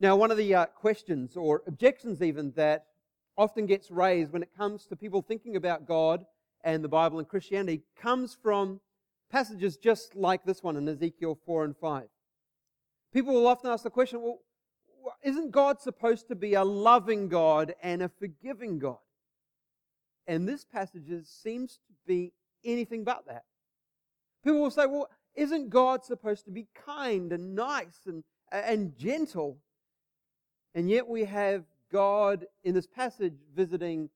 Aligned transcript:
Now, 0.00 0.16
one 0.16 0.30
of 0.30 0.36
the 0.36 0.54
uh, 0.54 0.66
questions 0.66 1.36
or 1.36 1.62
objections, 1.66 2.20
even, 2.20 2.52
that 2.56 2.86
often 3.36 3.66
gets 3.66 3.90
raised 3.90 4.32
when 4.32 4.42
it 4.42 4.56
comes 4.56 4.86
to 4.86 4.96
people 4.96 5.22
thinking 5.22 5.56
about 5.56 5.86
God 5.86 6.24
and 6.62 6.82
the 6.82 6.88
Bible 6.88 7.18
and 7.18 7.28
Christianity 7.28 7.82
comes 8.00 8.36
from 8.42 8.80
passages 9.30 9.76
just 9.76 10.14
like 10.14 10.44
this 10.44 10.62
one 10.62 10.76
in 10.76 10.88
Ezekiel 10.88 11.38
4 11.44 11.64
and 11.64 11.76
5. 11.76 12.04
People 13.12 13.34
will 13.34 13.46
often 13.46 13.70
ask 13.70 13.84
the 13.84 13.90
question 13.90 14.20
well, 14.22 14.40
isn't 15.22 15.50
God 15.50 15.80
supposed 15.80 16.28
to 16.28 16.34
be 16.34 16.54
a 16.54 16.64
loving 16.64 17.28
God 17.28 17.74
and 17.82 18.02
a 18.02 18.08
forgiving 18.08 18.78
God? 18.78 18.98
And 20.26 20.48
this 20.48 20.64
passage 20.64 21.10
seems 21.24 21.80
to 21.86 21.94
be 22.06 22.32
anything 22.64 23.04
but 23.04 23.26
that. 23.26 23.44
People 24.42 24.62
will 24.62 24.70
say, 24.70 24.86
well, 24.86 25.08
isn't 25.34 25.68
God 25.68 26.04
supposed 26.04 26.44
to 26.46 26.50
be 26.50 26.68
kind 26.86 27.32
and 27.32 27.54
nice 27.54 28.00
and, 28.06 28.24
and 28.50 28.96
gentle? 28.96 29.58
And 30.74 30.90
yet 30.90 31.08
we 31.08 31.24
have 31.24 31.64
God 31.92 32.46
in 32.64 32.74
this 32.74 32.86
passage 32.86 33.34
visiting 33.54 34.10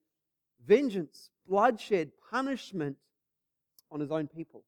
vengeance, 0.67 1.29
bloodshed, 1.47 2.11
punishment 2.29 2.97
on 3.91 3.99
his 3.99 4.11
own 4.11 4.27
people. 4.27 4.63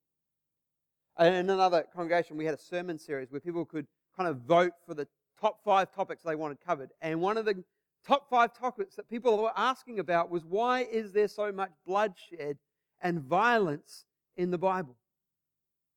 And 1.18 1.36
in 1.36 1.50
another 1.50 1.86
congregation, 1.94 2.38
we 2.38 2.46
had 2.46 2.54
a 2.54 2.60
sermon 2.60 2.98
series 2.98 3.32
where 3.32 3.42
people 3.42 3.66
could 3.66 3.88
kind 4.16 4.30
of 4.30 4.38
vote 4.38 4.74
for 4.86 4.94
the 4.94 5.08
top 5.40 5.64
five 5.64 5.94
topics 5.94 6.24
they 6.24 6.36
wanted 6.36 6.60
covered. 6.66 6.92
And 7.02 7.20
one 7.20 7.38
of 7.38 7.46
the 7.46 7.64
top 8.08 8.30
five 8.30 8.58
topics 8.58 8.96
that 8.96 9.10
people 9.10 9.42
were 9.42 9.52
asking 9.56 10.00
about 10.00 10.30
was 10.30 10.46
why 10.46 10.82
is 10.82 11.12
there 11.12 11.28
so 11.28 11.52
much 11.52 11.72
bloodshed 11.86 12.58
and 13.02 13.20
violence 13.20 14.06
in 14.38 14.52
the 14.52 14.58
Bible? 14.58 14.96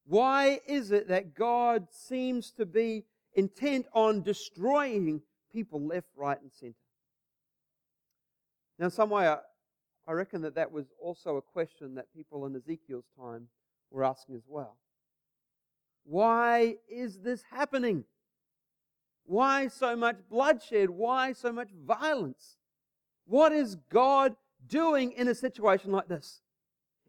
Why 0.07 0.61
is 0.67 0.91
it 0.91 1.09
that 1.09 1.35
God 1.35 1.87
seems 1.91 2.51
to 2.53 2.67
be 2.67 3.05
intent 3.35 3.87
on 3.95 4.23
destroying 4.23 5.23
people 5.55 5.87
left, 5.87 6.09
right, 6.17 6.41
and 6.41 6.53
center? 6.53 6.75
Now, 8.79 8.87
in 8.87 8.91
some 8.91 9.09
way, 9.09 9.29
I, 9.29 9.39
I 10.07 10.13
reckon 10.13 10.43
that 10.43 10.57
that 10.57 10.73
was 10.73 10.87
also 11.01 11.37
a 11.37 11.43
question 11.43 11.95
that 11.95 12.13
people 12.15 12.45
in 12.45 12.55
Ezekiel's 12.57 13.07
time 13.19 13.49
were 13.91 14.05
asking 14.05 14.35
as 14.35 14.43
well. 14.47 14.77
Why 16.05 16.77
is 16.91 17.21
this 17.21 17.45
happening? 17.51 18.05
Why 19.25 19.69
so 19.69 19.97
much 19.97 20.17
bloodshed? 20.29 20.91
Why 20.91 21.33
so 21.33 21.53
much 21.53 21.71
violence? 21.87 22.57
What 23.27 23.53
is 23.53 23.77
God 23.89 24.37
doing 24.67 25.13
in 25.13 25.29
a 25.29 25.35
situation 25.35 25.93
like 25.93 26.09
this? 26.09 26.41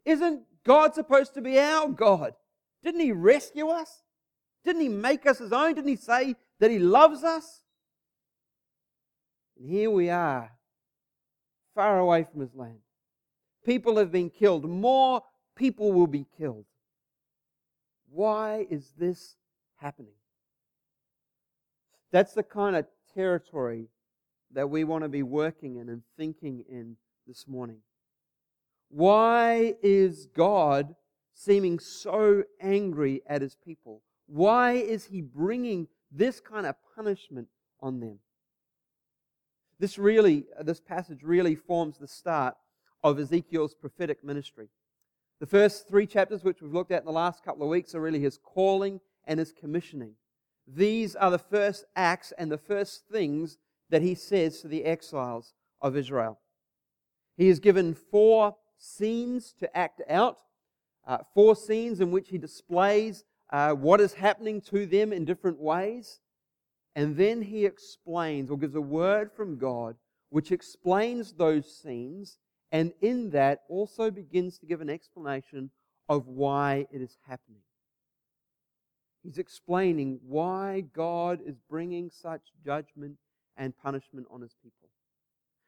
Isn't 0.04 0.42
God 0.64 0.94
supposed 0.94 1.34
to 1.34 1.42
be 1.42 1.58
our 1.58 1.88
God? 1.88 2.32
Didn't 2.82 3.00
He 3.00 3.12
rescue 3.12 3.68
us? 3.68 4.02
Didn't 4.64 4.82
He 4.82 4.88
make 4.88 5.26
us 5.26 5.38
His 5.38 5.52
own? 5.52 5.74
Didn't 5.74 5.88
He 5.88 5.96
say 5.96 6.36
that 6.60 6.70
He 6.70 6.78
loves 6.78 7.22
us? 7.22 7.62
And 9.58 9.68
here 9.68 9.90
we 9.90 10.10
are, 10.10 10.52
far 11.74 11.98
away 11.98 12.24
from 12.24 12.40
His 12.40 12.54
land. 12.54 12.78
People 13.64 13.96
have 13.96 14.12
been 14.12 14.30
killed. 14.30 14.68
More 14.68 15.22
people 15.56 15.92
will 15.92 16.06
be 16.06 16.26
killed. 16.38 16.66
Why 18.10 18.66
is 18.70 18.92
this 18.96 19.36
happening? 19.76 20.14
That's 22.12 22.32
the 22.32 22.42
kind 22.42 22.76
of 22.76 22.86
territory 23.14 23.88
that 24.52 24.70
we 24.70 24.84
want 24.84 25.02
to 25.02 25.08
be 25.08 25.22
working 25.22 25.76
in 25.76 25.88
and 25.88 26.02
thinking 26.16 26.64
in 26.68 26.96
this 27.26 27.48
morning. 27.48 27.78
Why 28.88 29.74
is 29.82 30.26
God 30.26 30.94
seeming 31.34 31.78
so 31.78 32.44
angry 32.60 33.22
at 33.26 33.42
his 33.42 33.56
people? 33.56 34.02
Why 34.26 34.72
is 34.72 35.06
he 35.06 35.20
bringing 35.20 35.88
this 36.10 36.40
kind 36.40 36.66
of 36.66 36.76
punishment 36.94 37.48
on 37.80 38.00
them? 38.00 38.20
This 39.78 39.98
really, 39.98 40.44
this 40.62 40.80
passage 40.80 41.22
really 41.22 41.54
forms 41.54 41.98
the 41.98 42.08
start 42.08 42.54
of 43.04 43.18
Ezekiel's 43.18 43.74
prophetic 43.74 44.24
ministry. 44.24 44.68
The 45.38 45.46
first 45.46 45.86
three 45.86 46.06
chapters, 46.06 46.42
which 46.44 46.62
we've 46.62 46.72
looked 46.72 46.92
at 46.92 47.02
in 47.02 47.06
the 47.06 47.12
last 47.12 47.44
couple 47.44 47.62
of 47.62 47.68
weeks, 47.68 47.94
are 47.94 48.00
really 48.00 48.20
his 48.20 48.38
calling 48.42 49.00
and 49.26 49.38
his 49.38 49.52
commissioning. 49.52 50.14
These 50.66 51.14
are 51.14 51.30
the 51.30 51.38
first 51.38 51.84
acts 51.94 52.32
and 52.38 52.50
the 52.50 52.58
first 52.58 53.04
things 53.10 53.58
that 53.90 54.02
he 54.02 54.14
says 54.14 54.60
to 54.60 54.68
the 54.68 54.84
exiles 54.84 55.52
of 55.80 55.96
Israel. 55.96 56.40
He 57.36 57.48
is 57.48 57.60
given 57.60 57.94
four 57.94 58.56
scenes 58.78 59.54
to 59.60 59.76
act 59.76 60.00
out, 60.08 60.38
uh, 61.06 61.18
four 61.34 61.54
scenes 61.54 62.00
in 62.00 62.10
which 62.10 62.30
he 62.30 62.38
displays 62.38 63.24
uh, 63.50 63.72
what 63.72 64.00
is 64.00 64.14
happening 64.14 64.60
to 64.60 64.86
them 64.86 65.12
in 65.12 65.24
different 65.24 65.60
ways. 65.60 66.20
And 66.96 67.16
then 67.16 67.42
he 67.42 67.66
explains 67.66 68.50
or 68.50 68.58
gives 68.58 68.74
a 68.74 68.80
word 68.80 69.30
from 69.30 69.58
God 69.58 69.94
which 70.30 70.50
explains 70.50 71.32
those 71.32 71.72
scenes, 71.80 72.38
and 72.72 72.92
in 73.00 73.30
that 73.30 73.62
also 73.68 74.10
begins 74.10 74.58
to 74.58 74.66
give 74.66 74.80
an 74.80 74.90
explanation 74.90 75.70
of 76.08 76.26
why 76.26 76.86
it 76.90 77.00
is 77.00 77.16
happening. 77.28 77.60
He's 79.22 79.38
explaining 79.38 80.18
why 80.26 80.84
God 80.92 81.40
is 81.44 81.56
bringing 81.70 82.10
such 82.10 82.42
judgment 82.64 83.16
and 83.56 83.76
punishment 83.78 84.26
on 84.30 84.40
his 84.40 84.54
people. 84.62 84.88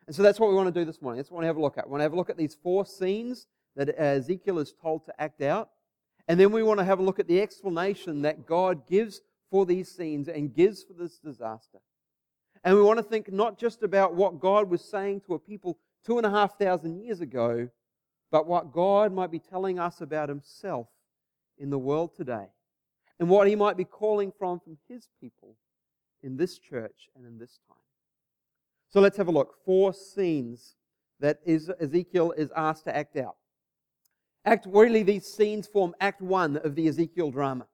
And 0.06 0.15
so 0.15 0.22
that's 0.22 0.41
what 0.41 0.49
we 0.49 0.56
want 0.56 0.72
to 0.72 0.81
do 0.81 0.84
this 0.84 1.00
morning. 1.00 1.19
That's 1.19 1.31
what 1.31 1.38
we 1.38 1.44
want 1.44 1.44
to 1.44 1.49
have 1.49 1.56
a 1.56 1.62
look 1.62 1.78
at. 1.78 1.87
We 1.87 1.93
want 1.93 2.00
to 2.00 2.05
have 2.05 2.12
a 2.12 2.17
look 2.17 2.31
at 2.31 2.37
these 2.37 2.56
four 2.62 2.84
scenes 2.84 3.47
that 3.77 3.99
Ezekiel 3.99 4.59
is 4.59 4.75
told 4.81 5.05
to 5.06 5.21
act 5.21 5.43
out. 5.43 5.71
And 6.27 6.38
then 6.38 6.53
we 6.53 6.62
want 6.62 6.78
to 6.78 6.84
have 6.84 6.99
a 6.99 7.03
look 7.03 7.19
at 7.19 7.28
the 7.28 7.41
explanation 7.41 8.22
that 8.22 8.47
God 8.47 8.87
gives 8.87 9.21
for 9.51 9.67
these 9.67 9.91
scenes 9.91 10.29
and 10.29 10.55
gives 10.55 10.83
for 10.83 10.93
this 10.93 11.19
disaster. 11.19 11.79
And 12.65 12.75
we 12.77 12.83
want 12.83 12.99
to 12.99 13.03
think 13.03 13.33
not 13.33 13.59
just 13.59 13.83
about 13.83 14.15
what 14.15 14.41
God 14.41 14.69
was 14.69 14.83
saying 14.85 15.23
to 15.23 15.35
a 15.35 15.39
people 15.39 15.79
two 16.05 16.19
and 16.19 16.27
a 16.27 16.31
half 16.31 16.59
thousand 16.59 17.03
years 17.03 17.21
ago, 17.21 17.69
but 18.31 18.47
what 18.47 18.73
God 18.73 19.13
might 19.13 19.31
be 19.31 19.39
telling 19.39 19.79
us 19.79 20.01
about 20.01 20.29
himself 20.29 20.89
in 21.57 21.71
the 21.71 21.79
world 21.79 22.15
today 22.17 22.47
and 23.19 23.29
what 23.29 23.49
he 23.49 23.57
might 23.57 23.77
be 23.77 23.85
calling 23.85 24.33
from 24.39 24.61
from 24.61 24.77
his 24.89 25.09
people 25.21 25.57
in 26.23 26.37
this 26.37 26.59
church 26.59 27.09
and 27.17 27.25
in 27.27 27.39
this 27.39 27.59
time. 27.69 27.77
So 28.91 29.01
let's 29.01 29.17
have 29.17 29.29
a 29.29 29.33
look. 29.33 29.55
Four 29.65 29.93
scenes 29.93 30.77
that 31.21 31.41
Ezekiel 31.47 32.33
is 32.33 32.51
asked 32.57 32.85
to 32.85 32.97
act 32.97 33.17
out. 33.17 33.37
Act 34.45 34.67
really 34.71 35.03
these 35.03 35.27
scenes 35.27 35.67
form 35.67 35.95
act 36.01 36.23
1 36.23 36.59
of 36.59 36.75
the 36.75 36.89
Ezekiel 36.89 37.31
drama. 37.31 37.67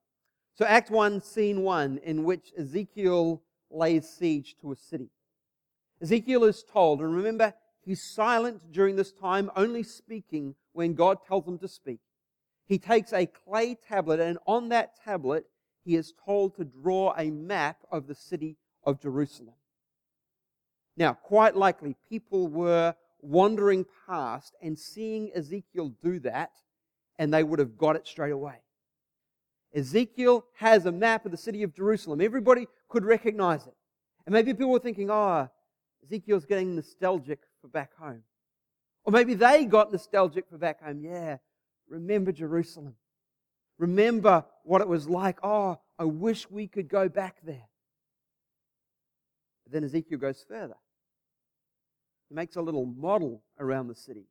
So 0.54 0.64
act 0.64 0.90
1 0.90 1.20
scene 1.20 1.62
1 1.62 1.98
in 2.04 2.24
which 2.24 2.52
Ezekiel 2.58 3.42
lays 3.70 4.08
siege 4.08 4.56
to 4.60 4.72
a 4.72 4.76
city. 4.76 5.10
Ezekiel 6.00 6.44
is 6.44 6.62
told 6.62 7.00
and 7.00 7.14
remember 7.14 7.54
he's 7.84 8.02
silent 8.14 8.72
during 8.72 8.96
this 8.96 9.12
time 9.12 9.50
only 9.56 9.82
speaking 9.82 10.54
when 10.72 10.94
God 10.94 11.18
tells 11.26 11.46
him 11.46 11.58
to 11.58 11.68
speak 11.68 12.00
he 12.66 12.78
takes 12.78 13.12
a 13.12 13.26
clay 13.26 13.74
tablet, 13.74 14.20
and 14.20 14.38
on 14.46 14.70
that 14.70 14.96
tablet, 15.04 15.46
he 15.84 15.96
is 15.96 16.14
told 16.24 16.56
to 16.56 16.64
draw 16.64 17.14
a 17.16 17.30
map 17.30 17.78
of 17.90 18.06
the 18.06 18.14
city 18.14 18.56
of 18.84 19.00
Jerusalem. 19.00 19.54
Now, 20.96 21.12
quite 21.12 21.56
likely, 21.56 21.96
people 22.08 22.48
were 22.48 22.94
wandering 23.20 23.84
past 24.06 24.54
and 24.62 24.78
seeing 24.78 25.30
Ezekiel 25.34 25.94
do 26.02 26.20
that, 26.20 26.52
and 27.18 27.32
they 27.32 27.42
would 27.42 27.58
have 27.58 27.76
got 27.76 27.96
it 27.96 28.06
straight 28.06 28.32
away. 28.32 28.56
Ezekiel 29.74 30.44
has 30.58 30.86
a 30.86 30.92
map 30.92 31.24
of 31.24 31.30
the 31.30 31.36
city 31.36 31.62
of 31.62 31.74
Jerusalem. 31.74 32.20
Everybody 32.20 32.68
could 32.88 33.04
recognize 33.04 33.66
it. 33.66 33.74
And 34.26 34.32
maybe 34.32 34.52
people 34.52 34.70
were 34.70 34.78
thinking, 34.78 35.10
oh, 35.10 35.48
Ezekiel's 36.04 36.44
getting 36.44 36.76
nostalgic 36.76 37.40
for 37.60 37.68
back 37.68 37.94
home. 37.98 38.22
Or 39.04 39.12
maybe 39.12 39.34
they 39.34 39.64
got 39.64 39.92
nostalgic 39.92 40.48
for 40.48 40.58
back 40.58 40.82
home. 40.82 41.00
Yeah, 41.00 41.38
Remember 41.88 42.32
Jerusalem. 42.32 42.94
Remember 43.78 44.44
what 44.62 44.80
it 44.80 44.88
was 44.88 45.08
like. 45.08 45.38
Oh, 45.42 45.78
I 45.98 46.04
wish 46.04 46.50
we 46.50 46.66
could 46.66 46.88
go 46.88 47.08
back 47.08 47.36
there. 47.44 47.68
But 49.64 49.72
then 49.72 49.84
Ezekiel 49.84 50.18
goes 50.18 50.44
further. 50.48 50.76
He 52.28 52.34
makes 52.34 52.56
a 52.56 52.62
little 52.62 52.86
model 52.86 53.42
around 53.58 53.88
the 53.88 53.94
city. 53.94 54.26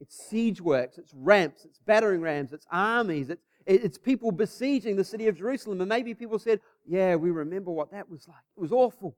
It's 0.00 0.16
siege 0.28 0.60
works, 0.60 0.98
it's 0.98 1.12
ramps, 1.14 1.64
it's 1.64 1.78
battering 1.78 2.22
rams, 2.22 2.52
it's 2.52 2.66
armies, 2.72 3.30
it's, 3.30 3.44
it's 3.66 3.98
people 3.98 4.32
besieging 4.32 4.96
the 4.96 5.04
city 5.04 5.28
of 5.28 5.36
Jerusalem. 5.36 5.80
And 5.80 5.88
maybe 5.88 6.14
people 6.14 6.38
said, 6.38 6.60
Yeah, 6.86 7.16
we 7.16 7.30
remember 7.30 7.70
what 7.70 7.90
that 7.92 8.08
was 8.08 8.26
like. 8.26 8.44
It 8.56 8.60
was 8.60 8.72
awful. 8.72 9.16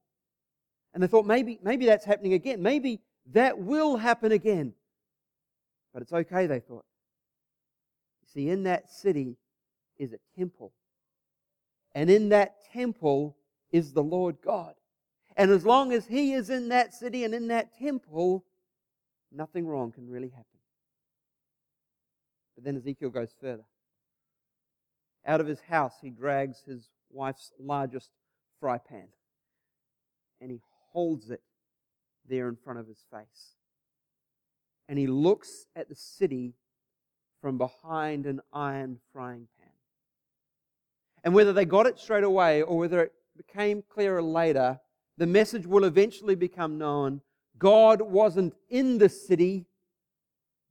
And 0.92 1.02
they 1.02 1.06
thought 1.06 1.26
maybe, 1.26 1.58
maybe 1.62 1.86
that's 1.86 2.04
happening 2.04 2.34
again. 2.34 2.62
Maybe 2.62 3.00
that 3.32 3.58
will 3.58 3.96
happen 3.96 4.32
again. 4.32 4.74
But 5.92 6.02
it's 6.02 6.12
okay, 6.12 6.46
they 6.46 6.60
thought. 6.60 6.84
You 8.22 8.28
See, 8.32 8.48
in 8.48 8.64
that 8.64 8.90
city 8.90 9.36
is 9.98 10.12
a 10.12 10.18
temple. 10.38 10.72
And 11.94 12.10
in 12.10 12.30
that 12.30 12.56
temple 12.72 13.36
is 13.72 13.92
the 13.92 14.02
Lord 14.02 14.36
God. 14.44 14.74
And 15.36 15.50
as 15.50 15.64
long 15.64 15.92
as 15.92 16.06
He 16.06 16.32
is 16.32 16.50
in 16.50 16.68
that 16.68 16.94
city 16.94 17.24
and 17.24 17.34
in 17.34 17.48
that 17.48 17.76
temple, 17.78 18.44
nothing 19.32 19.66
wrong 19.66 19.92
can 19.92 20.08
really 20.08 20.28
happen. 20.28 20.44
But 22.54 22.64
then 22.64 22.76
Ezekiel 22.76 23.10
goes 23.10 23.34
further. 23.40 23.64
Out 25.26 25.40
of 25.40 25.46
his 25.46 25.60
house, 25.60 25.94
he 26.00 26.10
drags 26.10 26.62
his 26.66 26.88
wife's 27.10 27.52
largest 27.58 28.10
fry 28.60 28.78
pan. 28.78 29.08
and 30.40 30.50
he 30.50 30.60
holds 30.92 31.30
it 31.30 31.40
there 32.28 32.48
in 32.48 32.56
front 32.56 32.78
of 32.78 32.86
his 32.86 33.02
face. 33.10 33.54
And 34.88 34.98
he 34.98 35.06
looks 35.06 35.66
at 35.74 35.88
the 35.88 35.94
city 35.94 36.54
from 37.40 37.56
behind 37.56 38.26
an 38.26 38.40
iron 38.52 38.98
frying 39.12 39.48
pan. 39.58 39.72
And 41.22 41.34
whether 41.34 41.52
they 41.52 41.64
got 41.64 41.86
it 41.86 41.98
straight 41.98 42.24
away 42.24 42.62
or 42.62 42.76
whether 42.76 43.02
it 43.02 43.12
became 43.36 43.82
clearer 43.88 44.22
later, 44.22 44.80
the 45.16 45.26
message 45.26 45.66
will 45.66 45.84
eventually 45.84 46.34
become 46.34 46.76
known. 46.76 47.22
God 47.58 48.02
wasn't 48.02 48.54
in 48.68 48.98
the 48.98 49.08
city, 49.08 49.66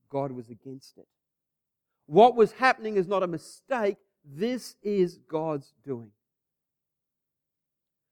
God 0.10 0.32
was 0.32 0.50
against 0.50 0.98
it. 0.98 1.08
What 2.06 2.36
was 2.36 2.52
happening 2.54 2.98
is 2.98 3.08
not 3.08 3.24
a 3.24 3.28
mistake, 3.28 3.98
this 4.24 4.76
is 4.82 5.18
God's 5.28 5.74
doing. 5.86 6.12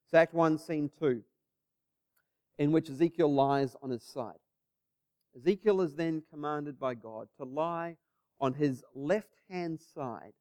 It's 0.06 0.14
Act 0.14 0.34
1, 0.34 0.58
Scene 0.58 0.92
2, 1.00 1.24
in 2.58 2.72
which 2.72 2.90
Ezekiel 2.90 3.34
lies 3.34 3.76
on 3.82 3.90
his 3.90 4.04
side. 4.04 4.40
Ezekiel 5.36 5.82
is 5.82 5.96
then 5.96 6.22
commanded 6.30 6.78
by 6.80 6.94
God 6.94 7.30
to 7.38 7.46
lie 7.46 7.96
on 8.42 8.54
his 8.54 8.84
left 8.94 9.36
hand 9.50 9.80
side 9.80 10.34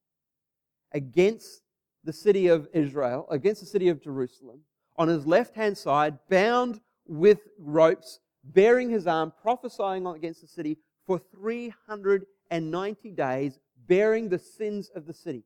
against 0.92 1.62
the 2.02 2.12
city 2.12 2.48
of 2.48 2.66
Israel, 2.72 3.26
against 3.30 3.60
the 3.60 3.66
city 3.66 3.88
of 3.88 4.02
Jerusalem, 4.02 4.60
on 4.96 5.08
his 5.08 5.26
left 5.26 5.54
hand 5.54 5.78
side, 5.78 6.18
bound 6.28 6.80
with 7.06 7.40
ropes, 7.58 8.18
baring 8.42 8.90
his 8.90 9.06
arm, 9.06 9.32
prophesying 9.40 10.06
against 10.06 10.40
the 10.40 10.48
city 10.48 10.78
for 11.06 11.18
390 11.18 13.10
days, 13.10 13.58
bearing 13.86 14.28
the 14.28 14.38
sins 14.38 14.90
of 14.94 15.06
the 15.06 15.14
city. 15.14 15.44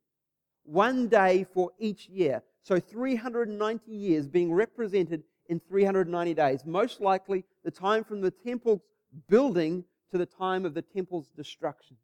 One 0.65 1.09
day 1.09 1.45
for 1.53 1.71
each 1.79 2.09
year. 2.09 2.43
So 2.63 2.81
390 2.81 3.93
years 3.93 4.27
being 4.27 4.53
represented 4.53 5.23
in 5.49 5.61
390 5.61 6.35
days. 6.35 6.65
Most 6.65 7.01
likely 7.01 7.45
the 7.65 7.71
time 7.71 8.05
from 8.05 8.21
the 8.21 8.31
temple's 8.31 8.81
building 9.29 9.85
to 10.11 10.19
the 10.19 10.27
time 10.27 10.65
of 10.65 10.75
the 10.75 10.83
temple's 10.83 11.29
destruction. 11.37 11.97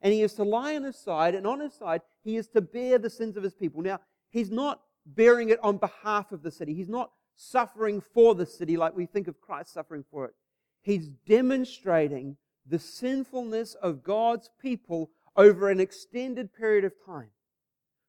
And 0.00 0.12
he 0.12 0.22
is 0.22 0.34
to 0.34 0.44
lie 0.44 0.76
on 0.76 0.84
his 0.84 0.96
side, 0.96 1.34
and 1.34 1.46
on 1.46 1.58
his 1.58 1.74
side, 1.74 2.02
he 2.22 2.36
is 2.36 2.46
to 2.48 2.60
bear 2.60 2.98
the 2.98 3.10
sins 3.10 3.36
of 3.36 3.42
his 3.42 3.54
people. 3.54 3.82
Now, 3.82 3.98
he's 4.30 4.50
not 4.50 4.80
bearing 5.04 5.48
it 5.48 5.58
on 5.62 5.78
behalf 5.78 6.30
of 6.30 6.42
the 6.42 6.52
city. 6.52 6.74
He's 6.74 6.88
not 6.88 7.10
suffering 7.34 8.00
for 8.00 8.34
the 8.34 8.46
city 8.46 8.76
like 8.76 8.96
we 8.96 9.06
think 9.06 9.26
of 9.26 9.40
Christ 9.40 9.72
suffering 9.72 10.04
for 10.10 10.26
it. 10.26 10.34
He's 10.82 11.08
demonstrating 11.08 12.36
the 12.66 12.78
sinfulness 12.78 13.74
of 13.74 14.04
God's 14.04 14.50
people 14.60 15.10
over 15.36 15.70
an 15.70 15.80
extended 15.80 16.52
period 16.52 16.84
of 16.84 16.92
time. 17.04 17.30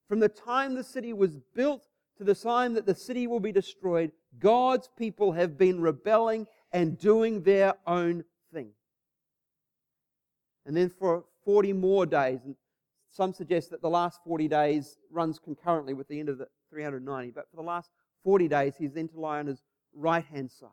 From 0.10 0.20
the 0.20 0.28
time 0.28 0.74
the 0.74 0.84
city 0.84 1.14
was 1.14 1.38
built 1.56 1.88
to 2.18 2.24
the 2.24 2.36
time 2.36 2.74
that 2.74 2.88
the 2.88 2.96
city 2.96 3.28
will 3.28 3.40
be 3.40 3.52
destroyed, 3.52 4.12
God's 4.40 4.90
people 4.98 5.32
have 5.34 5.58
been 5.58 5.80
rebelling 5.80 6.48
and 6.74 6.98
doing 6.98 7.44
their 7.44 7.76
own 7.86 8.26
thing. 8.52 8.72
And 10.66 10.76
then 10.76 10.90
for 10.90 11.26
40 11.46 11.74
more 11.74 12.08
days, 12.08 12.40
and 12.44 12.56
some 13.12 13.34
suggest 13.34 13.70
that 13.70 13.82
the 13.82 13.90
last 13.90 14.20
40 14.26 14.48
days 14.48 14.98
runs 15.12 15.40
concurrently 15.40 15.94
with 15.94 16.08
the 16.08 16.20
end 16.20 16.30
of 16.30 16.40
the 16.40 16.48
390, 16.72 17.32
but 17.32 17.50
for 17.50 17.56
the 17.56 17.64
last 17.64 17.92
40 18.24 18.48
days, 18.48 18.74
he's 18.78 18.94
then 18.94 19.08
to 19.10 19.20
lie 19.20 19.40
on 19.40 19.48
his 19.48 19.62
right 19.96 20.26
hand 20.26 20.52
side. 20.52 20.70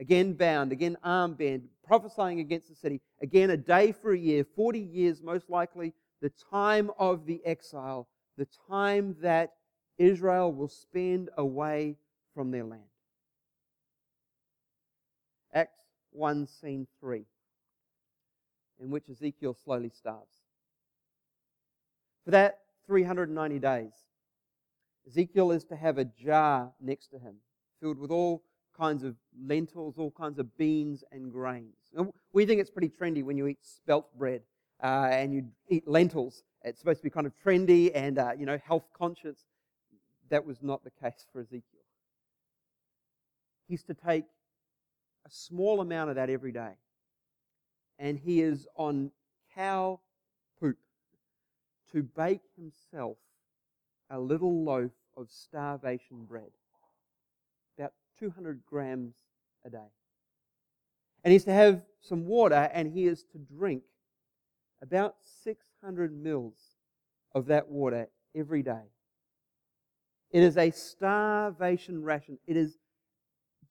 Again, 0.00 0.34
bound, 0.34 0.70
again, 0.70 0.96
arm 1.02 1.34
band, 1.34 1.64
prophesying 1.84 2.38
against 2.38 2.68
the 2.68 2.76
city. 2.76 3.00
Again, 3.20 3.50
a 3.50 3.56
day 3.56 3.90
for 3.90 4.12
a 4.12 4.18
year, 4.18 4.44
40 4.44 4.78
years, 4.78 5.20
most 5.20 5.50
likely, 5.50 5.94
the 6.20 6.32
time 6.50 6.90
of 6.98 7.26
the 7.26 7.44
exile, 7.44 8.08
the 8.38 8.46
time 8.70 9.16
that 9.20 9.54
Israel 9.98 10.52
will 10.52 10.68
spend 10.68 11.28
away 11.36 11.96
from 12.34 12.50
their 12.52 12.64
land. 12.64 12.82
Acts 15.52 15.82
1, 16.12 16.46
scene 16.46 16.86
3, 17.00 17.24
in 18.80 18.90
which 18.90 19.10
Ezekiel 19.10 19.56
slowly 19.62 19.90
starves. 19.90 20.36
For 22.24 22.30
that 22.30 22.60
390 22.86 23.58
days, 23.58 23.92
Ezekiel 25.06 25.50
is 25.50 25.64
to 25.64 25.76
have 25.76 25.98
a 25.98 26.04
jar 26.04 26.70
next 26.80 27.08
to 27.08 27.18
him 27.18 27.36
filled 27.80 27.98
with 27.98 28.10
all 28.10 28.42
kinds 28.76 29.02
of 29.02 29.16
lentils, 29.44 29.94
all 29.98 30.12
kinds 30.12 30.38
of 30.38 30.56
beans 30.56 31.02
and 31.10 31.32
grains. 31.32 31.74
we 32.32 32.46
think 32.46 32.60
it's 32.60 32.70
pretty 32.70 32.88
trendy 32.88 33.24
when 33.24 33.36
you 33.36 33.48
eat 33.48 33.58
spelt 33.62 34.16
bread 34.16 34.42
uh, 34.82 35.08
and 35.10 35.32
you 35.32 35.44
eat 35.68 35.88
lentils. 35.88 36.44
It's 36.64 36.78
supposed 36.78 37.00
to 37.00 37.04
be 37.04 37.10
kind 37.10 37.26
of 37.26 37.32
trendy 37.44 37.90
and 37.94 38.18
uh, 38.18 38.32
you 38.36 38.46
know 38.46 38.58
health 38.64 38.84
conscious. 38.96 39.38
That 40.30 40.44
was 40.44 40.62
not 40.62 40.84
the 40.84 40.90
case 40.90 41.26
for 41.32 41.40
Ezekiel. 41.40 41.62
He's 43.66 43.82
to 43.84 43.94
take 43.94 44.24
a 45.26 45.30
small 45.30 45.80
amount 45.80 46.10
of 46.10 46.16
that 46.16 46.30
every 46.30 46.52
day, 46.52 46.72
and 47.98 48.18
he 48.18 48.42
is 48.42 48.66
on 48.76 49.10
cow 49.54 50.00
poop 50.60 50.76
to 51.92 52.02
bake 52.02 52.42
himself 52.56 53.16
a 54.10 54.18
little 54.18 54.64
loaf 54.64 54.90
of 55.16 55.30
starvation 55.30 56.24
bread, 56.24 56.50
about 57.78 57.92
200 58.18 58.62
grams 58.66 59.14
a 59.64 59.70
day. 59.70 59.90
And 61.24 61.32
he's 61.32 61.44
to 61.44 61.52
have 61.52 61.82
some 62.00 62.26
water 62.26 62.70
and 62.72 62.90
he 62.92 63.06
is 63.06 63.24
to 63.32 63.38
drink 63.38 63.82
about 64.80 65.16
600 65.80 66.12
mils 66.12 66.54
of 67.34 67.46
that 67.46 67.68
water 67.68 68.08
every 68.34 68.62
day. 68.62 68.90
It 70.30 70.42
is 70.42 70.56
a 70.56 70.70
starvation 70.70 72.02
ration. 72.02 72.38
It 72.46 72.56
is 72.56 72.76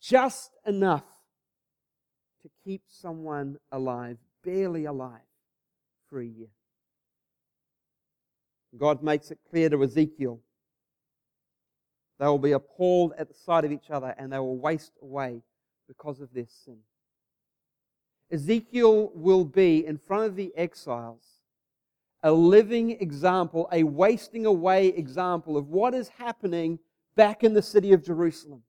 just 0.02 0.52
enough 0.66 1.06
to 2.44 2.50
keep 2.64 2.84
someone 2.88 3.58
alive, 3.72 4.18
barely 4.44 4.86
alive, 4.86 5.22
for 6.10 6.20
a 6.20 6.26
year. 6.26 6.48
God 8.78 9.04
makes 9.04 9.32
it 9.32 9.40
clear 9.50 9.70
to 9.70 9.84
Ezekiel 9.84 10.42
they 12.20 12.26
will 12.26 12.40
be 12.40 12.52
appalled 12.52 13.14
at 13.18 13.28
the 13.28 13.34
sight 13.34 13.64
of 13.64 13.72
each 13.72 13.92
other 13.92 14.16
and 14.18 14.32
they 14.32 14.40
will 14.40 14.58
waste 14.58 14.94
away 15.02 15.44
because 15.88 16.20
of 16.20 16.34
their 16.34 16.48
sin. 16.48 16.80
Ezekiel 18.32 19.12
will 19.14 19.46
be 19.46 19.86
in 19.86 19.98
front 19.98 20.26
of 20.26 20.36
the 20.36 20.52
exiles 20.58 21.37
a 22.24 22.32
living 22.32 22.92
example, 22.92 23.70
a 23.72 23.84
wasting 23.84 24.46
away 24.46 24.88
example 24.88 25.58
of 25.58 25.70
what 25.70 25.94
is 25.94 26.10
happening 26.10 26.80
back 27.16 27.44
in 27.44 27.54
the 27.54 27.62
city 27.62 27.94
of 27.94 28.04
Jerusalem. 28.04 28.64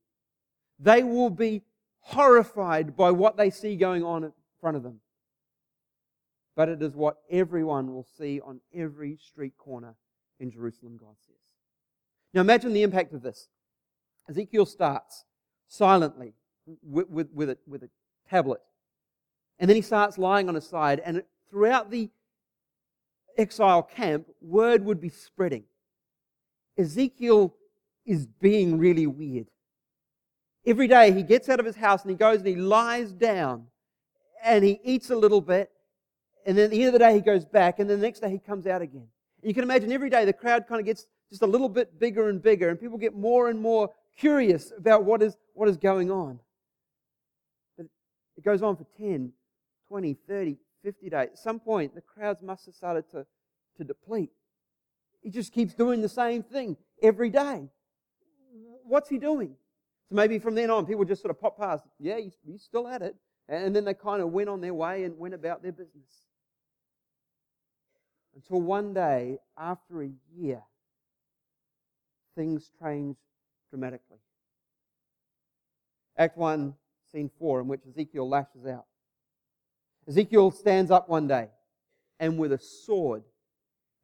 They 0.79 1.03
will 1.03 1.31
be 1.31 1.63
horrified 2.01 2.97
by 2.97 3.11
what 3.11 3.37
they 3.37 3.51
see 3.51 3.77
going 3.77 4.05
on 4.05 4.25
in 4.25 4.33
front 4.61 4.77
of 4.77 4.83
them. 4.83 5.01
But 6.57 6.69
it 6.69 6.83
is 6.83 6.95
what 6.95 7.19
everyone 7.31 7.93
will 7.93 8.07
see 8.17 8.41
on 8.41 8.61
every 8.75 9.17
street 9.17 9.57
corner 9.57 9.95
in 10.41 10.51
Jerusalem, 10.51 10.97
God 10.99 11.17
says. 11.27 11.37
Now 12.35 12.41
imagine 12.41 12.73
the 12.73 12.83
impact 12.83 13.13
of 13.13 13.23
this. 13.23 13.49
Ezekiel 14.29 14.67
starts 14.67 15.25
silently 15.69 16.35
with, 16.83 17.09
with, 17.09 17.29
with, 17.33 17.51
a, 17.51 17.59
with 17.67 17.83
a 17.83 17.91
tablet. 18.29 18.61
And 19.59 19.69
then 19.69 19.77
he 19.77 19.83
starts 19.83 20.19
lying 20.19 20.49
on 20.49 20.55
his 20.55 20.67
side. 20.67 21.01
And 21.05 21.23
throughout 21.51 21.91
the 21.91 22.11
exile 23.39 23.83
camp, 23.83 24.27
word 24.43 24.85
would 24.85 25.01
be 25.01 25.09
spreading. 25.09 25.65
Ezekiel 26.77 27.55
is 28.05 28.27
being 28.27 28.79
really 28.79 29.07
weird. 29.07 29.47
Every 30.67 30.89
day 30.89 31.13
he 31.13 31.23
gets 31.23 31.49
out 31.49 31.61
of 31.61 31.67
his 31.67 31.77
house 31.77 32.03
and 32.03 32.11
he 32.11 32.17
goes 32.17 32.39
and 32.39 32.47
he 32.47 32.57
lies 32.57 33.13
down 33.13 33.67
and 34.45 34.65
he 34.65 34.81
eats 34.85 35.11
a 35.11 35.17
little 35.17 35.41
bit. 35.41 35.71
And 36.47 36.57
then 36.57 36.67
at 36.67 36.71
the 36.71 36.79
end 36.79 36.87
of 36.89 36.93
the 36.95 36.99
day, 36.99 37.15
he 37.15 37.21
goes 37.21 37.45
back. 37.45 37.79
And 37.79 37.89
then 37.89 38.01
the 38.01 38.07
next 38.07 38.21
day, 38.21 38.31
he 38.31 38.39
comes 38.39 38.67
out 38.67 38.81
again. 38.81 39.07
And 39.43 39.49
you 39.49 39.55
can 39.55 39.63
imagine 39.63 39.93
every 39.93 40.11
day 40.11 40.25
the 40.25 40.33
crowd 40.33 40.67
kind 40.67 40.81
of 40.81 40.87
gets 40.87 41.07
just 41.31 41.43
a 41.43 41.47
little 41.47 41.69
bit 41.69 41.99
bigger 41.99 42.31
and 42.31 42.43
bigger, 42.43 42.71
and 42.71 42.81
people 42.81 42.97
get 42.97 43.15
more 43.15 43.51
and 43.51 43.61
more 43.61 43.91
curious 44.17 44.73
about 44.77 45.05
what 45.05 45.23
is, 45.23 45.37
what 45.53 45.69
is 45.69 45.77
going 45.77 46.11
on. 46.11 46.41
But 47.77 47.87
it 48.37 48.45
goes 48.45 48.63
on 48.63 48.77
for 48.77 48.87
10, 48.99 49.31
20, 49.89 50.17
30, 50.27 50.57
50 50.89 51.11
days. 51.11 51.29
At 51.33 51.39
some 51.39 51.61
point, 51.61 51.95
the 51.95 52.01
crowds 52.01 52.43
must 52.43 52.65
have 52.65 52.75
started 52.75 53.05
to, 53.11 53.27
to 53.77 53.85
deplete. 53.85 54.31
He 55.21 55.29
just 55.29 55.53
keeps 55.53 55.75
doing 55.75 56.01
the 56.01 56.09
same 56.09 56.43
thing 56.43 56.79
every 57.03 57.29
day. 57.29 57.69
What's 58.85 59.11
he 59.11 59.19
doing? 59.19 59.55
So 60.09 60.15
maybe 60.15 60.39
from 60.39 60.55
then 60.55 60.71
on, 60.71 60.87
people 60.87 61.05
just 61.05 61.21
sort 61.21 61.31
of 61.31 61.39
pop 61.39 61.59
past, 61.59 61.85
yeah, 61.99 62.19
he's, 62.19 62.33
he's 62.47 62.63
still 62.63 62.89
at 62.89 63.03
it. 63.03 63.17
And 63.51 63.77
then 63.77 63.85
they 63.85 63.93
kind 63.93 64.23
of 64.23 64.31
went 64.31 64.49
on 64.49 64.63
their 64.63 64.73
way 64.73 65.05
and 65.05 65.19
went 65.19 65.35
about 65.35 65.63
their 65.63 65.73
business. 65.73 66.23
Until 68.35 68.63
one 68.63 68.95
day, 68.95 69.37
after 69.59 70.03
a 70.03 70.09
year, 70.35 70.63
things 72.35 72.71
changed 72.83 73.19
dramatically. 73.69 74.21
Act 76.17 76.39
1, 76.39 76.73
scene 77.13 77.31
4, 77.39 77.61
in 77.61 77.69
which 77.69 77.83
Ezekiel 77.87 78.27
lashes 78.27 78.65
out. 78.65 78.87
Ezekiel 80.09 80.51
stands 80.51 80.91
up 80.91 81.09
one 81.09 81.29
day 81.29 81.49
and 82.19 82.39
with 82.39 82.53
a 82.53 82.59
sword 82.59 83.23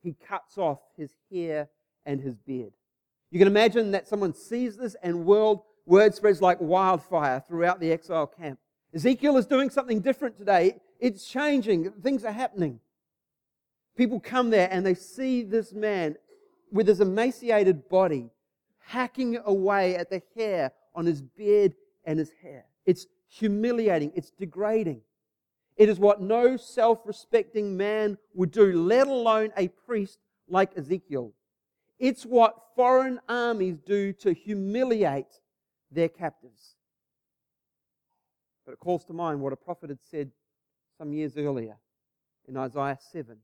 he 0.02 0.14
cuts 0.28 0.58
off 0.58 0.80
his 0.96 1.14
hair 1.32 1.68
and 2.04 2.20
his 2.20 2.36
beard. 2.36 2.74
You 3.30 3.38
can 3.38 3.48
imagine 3.48 3.92
that 3.92 4.06
someone 4.06 4.34
sees 4.34 4.76
this 4.76 4.94
and 5.02 5.24
world 5.24 5.62
word 5.86 6.14
spreads 6.14 6.42
like 6.42 6.60
wildfire 6.60 7.42
throughout 7.48 7.80
the 7.80 7.90
exile 7.90 8.26
camp. 8.26 8.58
Ezekiel 8.94 9.36
is 9.38 9.46
doing 9.46 9.70
something 9.70 10.00
different 10.00 10.36
today. 10.36 10.76
It's 11.00 11.26
changing. 11.26 11.90
Things 12.02 12.24
are 12.24 12.32
happening. 12.32 12.80
People 13.96 14.20
come 14.20 14.50
there 14.50 14.68
and 14.70 14.84
they 14.84 14.94
see 14.94 15.42
this 15.42 15.72
man 15.72 16.16
with 16.70 16.86
his 16.86 17.00
emaciated 17.00 17.88
body 17.88 18.30
hacking 18.78 19.38
away 19.44 19.96
at 19.96 20.10
the 20.10 20.22
hair 20.36 20.72
on 20.94 21.06
his 21.06 21.22
beard 21.22 21.74
and 22.04 22.18
his 22.18 22.30
hair. 22.42 22.66
It's 22.84 23.06
humiliating. 23.28 24.12
It's 24.14 24.30
degrading. 24.30 25.00
It 25.76 25.88
is 25.88 25.98
what 25.98 26.20
no 26.20 26.56
self 26.56 27.00
respecting 27.04 27.76
man 27.76 28.18
would 28.34 28.50
do, 28.50 28.80
let 28.80 29.06
alone 29.06 29.52
a 29.56 29.68
priest 29.68 30.18
like 30.48 30.76
Ezekiel. 30.76 31.32
It's 31.98 32.24
what 32.24 32.54
foreign 32.76 33.20
armies 33.28 33.78
do 33.84 34.12
to 34.14 34.32
humiliate 34.32 35.40
their 35.90 36.08
captives. 36.08 36.76
But 38.64 38.72
it 38.72 38.80
calls 38.80 39.04
to 39.06 39.12
mind 39.12 39.40
what 39.40 39.52
a 39.52 39.56
prophet 39.56 39.90
had 39.90 40.02
said 40.02 40.30
some 40.98 41.12
years 41.12 41.36
earlier 41.36 41.76
in 42.48 42.56
Isaiah 42.56 42.98
7 43.12 43.36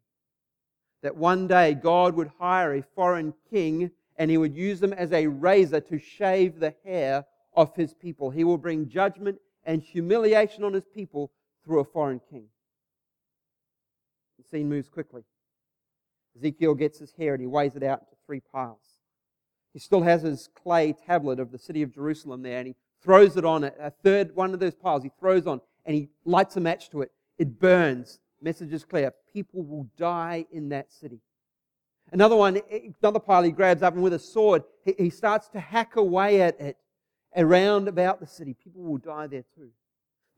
that 1.02 1.16
one 1.16 1.46
day 1.46 1.74
God 1.74 2.14
would 2.14 2.30
hire 2.38 2.74
a 2.74 2.82
foreign 2.82 3.34
king 3.50 3.90
and 4.16 4.30
he 4.30 4.36
would 4.36 4.54
use 4.54 4.80
them 4.80 4.92
as 4.92 5.12
a 5.12 5.26
razor 5.26 5.80
to 5.80 5.98
shave 5.98 6.60
the 6.60 6.74
hair 6.84 7.24
of 7.54 7.74
his 7.74 7.94
people. 7.94 8.30
He 8.30 8.44
will 8.44 8.58
bring 8.58 8.88
judgment 8.88 9.38
and 9.64 9.82
humiliation 9.82 10.64
on 10.64 10.74
his 10.74 10.84
people 10.84 11.32
through 11.64 11.80
a 11.80 11.84
foreign 11.84 12.20
king. 12.30 12.46
The 14.38 14.44
scene 14.44 14.68
moves 14.68 14.88
quickly. 14.88 15.22
Ezekiel 16.36 16.74
gets 16.74 16.98
his 16.98 17.12
hair 17.12 17.34
and 17.34 17.40
he 17.40 17.46
weighs 17.46 17.76
it 17.76 17.82
out 17.82 18.00
into 18.00 18.16
three 18.26 18.40
piles. 18.40 18.98
He 19.72 19.78
still 19.78 20.02
has 20.02 20.22
his 20.22 20.48
clay 20.54 20.92
tablet 20.92 21.38
of 21.38 21.52
the 21.52 21.58
city 21.58 21.82
of 21.82 21.94
Jerusalem 21.94 22.42
there 22.42 22.58
and 22.58 22.68
he 22.68 22.76
throws 23.02 23.36
it 23.36 23.44
on 23.44 23.64
a 23.64 23.90
third 24.02 24.34
one 24.34 24.52
of 24.52 24.60
those 24.60 24.74
piles. 24.74 25.02
He 25.02 25.10
throws 25.18 25.46
on 25.46 25.60
and 25.84 25.94
he 25.94 26.08
lights 26.24 26.56
a 26.56 26.60
match 26.60 26.90
to 26.90 27.02
it. 27.02 27.10
It 27.38 27.58
burns. 27.58 28.18
Message 28.42 28.72
is 28.72 28.84
clear. 28.84 29.12
People 29.32 29.62
will 29.62 29.88
die 29.96 30.46
in 30.52 30.70
that 30.70 30.92
city. 30.92 31.20
Another 32.12 32.36
one, 32.36 32.60
another 33.02 33.20
pile 33.20 33.42
he 33.42 33.52
grabs 33.52 33.82
up 33.82 33.94
and 33.94 34.02
with 34.02 34.12
a 34.12 34.18
sword, 34.18 34.64
he 34.84 35.10
starts 35.10 35.48
to 35.48 35.60
hack 35.60 35.96
away 35.96 36.42
at 36.42 36.60
it 36.60 36.76
around 37.36 37.86
about 37.86 38.18
the 38.18 38.26
city. 38.26 38.54
People 38.54 38.82
will 38.82 38.98
die 38.98 39.28
there 39.28 39.44
too. 39.54 39.70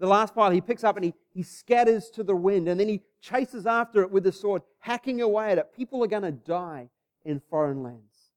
The 0.02 0.08
last 0.08 0.34
pile 0.34 0.50
he 0.50 0.60
picks 0.60 0.82
up 0.82 0.96
and 0.96 1.04
he, 1.04 1.14
he 1.32 1.44
scatters 1.44 2.10
to 2.10 2.24
the 2.24 2.34
wind 2.34 2.66
and 2.66 2.80
then 2.80 2.88
he 2.88 3.02
chases 3.20 3.68
after 3.68 4.02
it 4.02 4.10
with 4.10 4.24
the 4.24 4.32
sword, 4.32 4.62
hacking 4.80 5.20
away 5.20 5.52
at 5.52 5.58
it. 5.58 5.72
People 5.76 6.02
are 6.02 6.08
going 6.08 6.24
to 6.24 6.32
die 6.32 6.90
in 7.24 7.40
foreign 7.48 7.84
lands. 7.84 8.32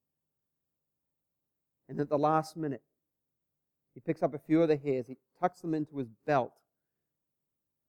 And 1.88 1.98
at 1.98 2.08
the 2.08 2.18
last 2.18 2.56
minute, 2.56 2.82
he 3.94 4.00
picks 4.00 4.22
up 4.22 4.32
a 4.32 4.38
few 4.38 4.62
of 4.62 4.68
the 4.68 4.76
hairs, 4.76 5.08
he 5.08 5.16
tucks 5.40 5.60
them 5.60 5.74
into 5.74 5.98
his 5.98 6.06
belt, 6.24 6.52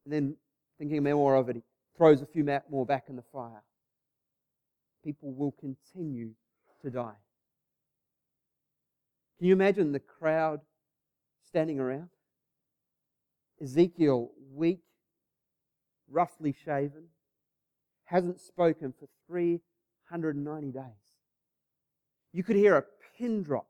and 0.06 0.12
then, 0.12 0.38
thinking 0.80 1.04
more 1.04 1.36
of 1.36 1.48
it, 1.48 1.58
he 1.58 1.62
throws 1.96 2.24
a 2.24 2.26
few 2.26 2.44
more 2.72 2.86
back 2.86 3.10
in 3.10 3.16
the 3.16 3.24
fire. 3.32 3.62
People 5.04 5.36
will 5.36 5.52
continue 5.52 6.32
to 6.82 6.90
die. 6.90 7.20
Can 9.38 9.46
you 9.46 9.54
imagine 9.54 9.92
the 9.92 10.00
crowd 10.00 10.62
standing 11.46 11.80
around? 11.80 12.10
Ezekiel, 13.62 14.32
weak, 14.54 14.82
roughly 16.10 16.56
shaven, 16.66 17.06
hasn't 18.06 18.40
spoken 18.40 18.94
for 18.98 19.08
390 19.28 20.72
days. 20.72 20.84
You 22.34 22.44
could 22.44 22.56
hear 22.56 22.78
a 22.78 22.84
pin 23.18 23.44
drop 23.44 23.68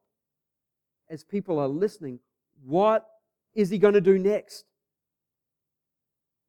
as 1.09 1.23
people 1.23 1.59
are 1.59 1.67
listening. 1.67 2.19
What 2.63 3.05
is 3.55 3.69
he 3.69 3.77
going 3.77 3.93
to 3.93 4.01
do 4.01 4.19
next? 4.19 4.65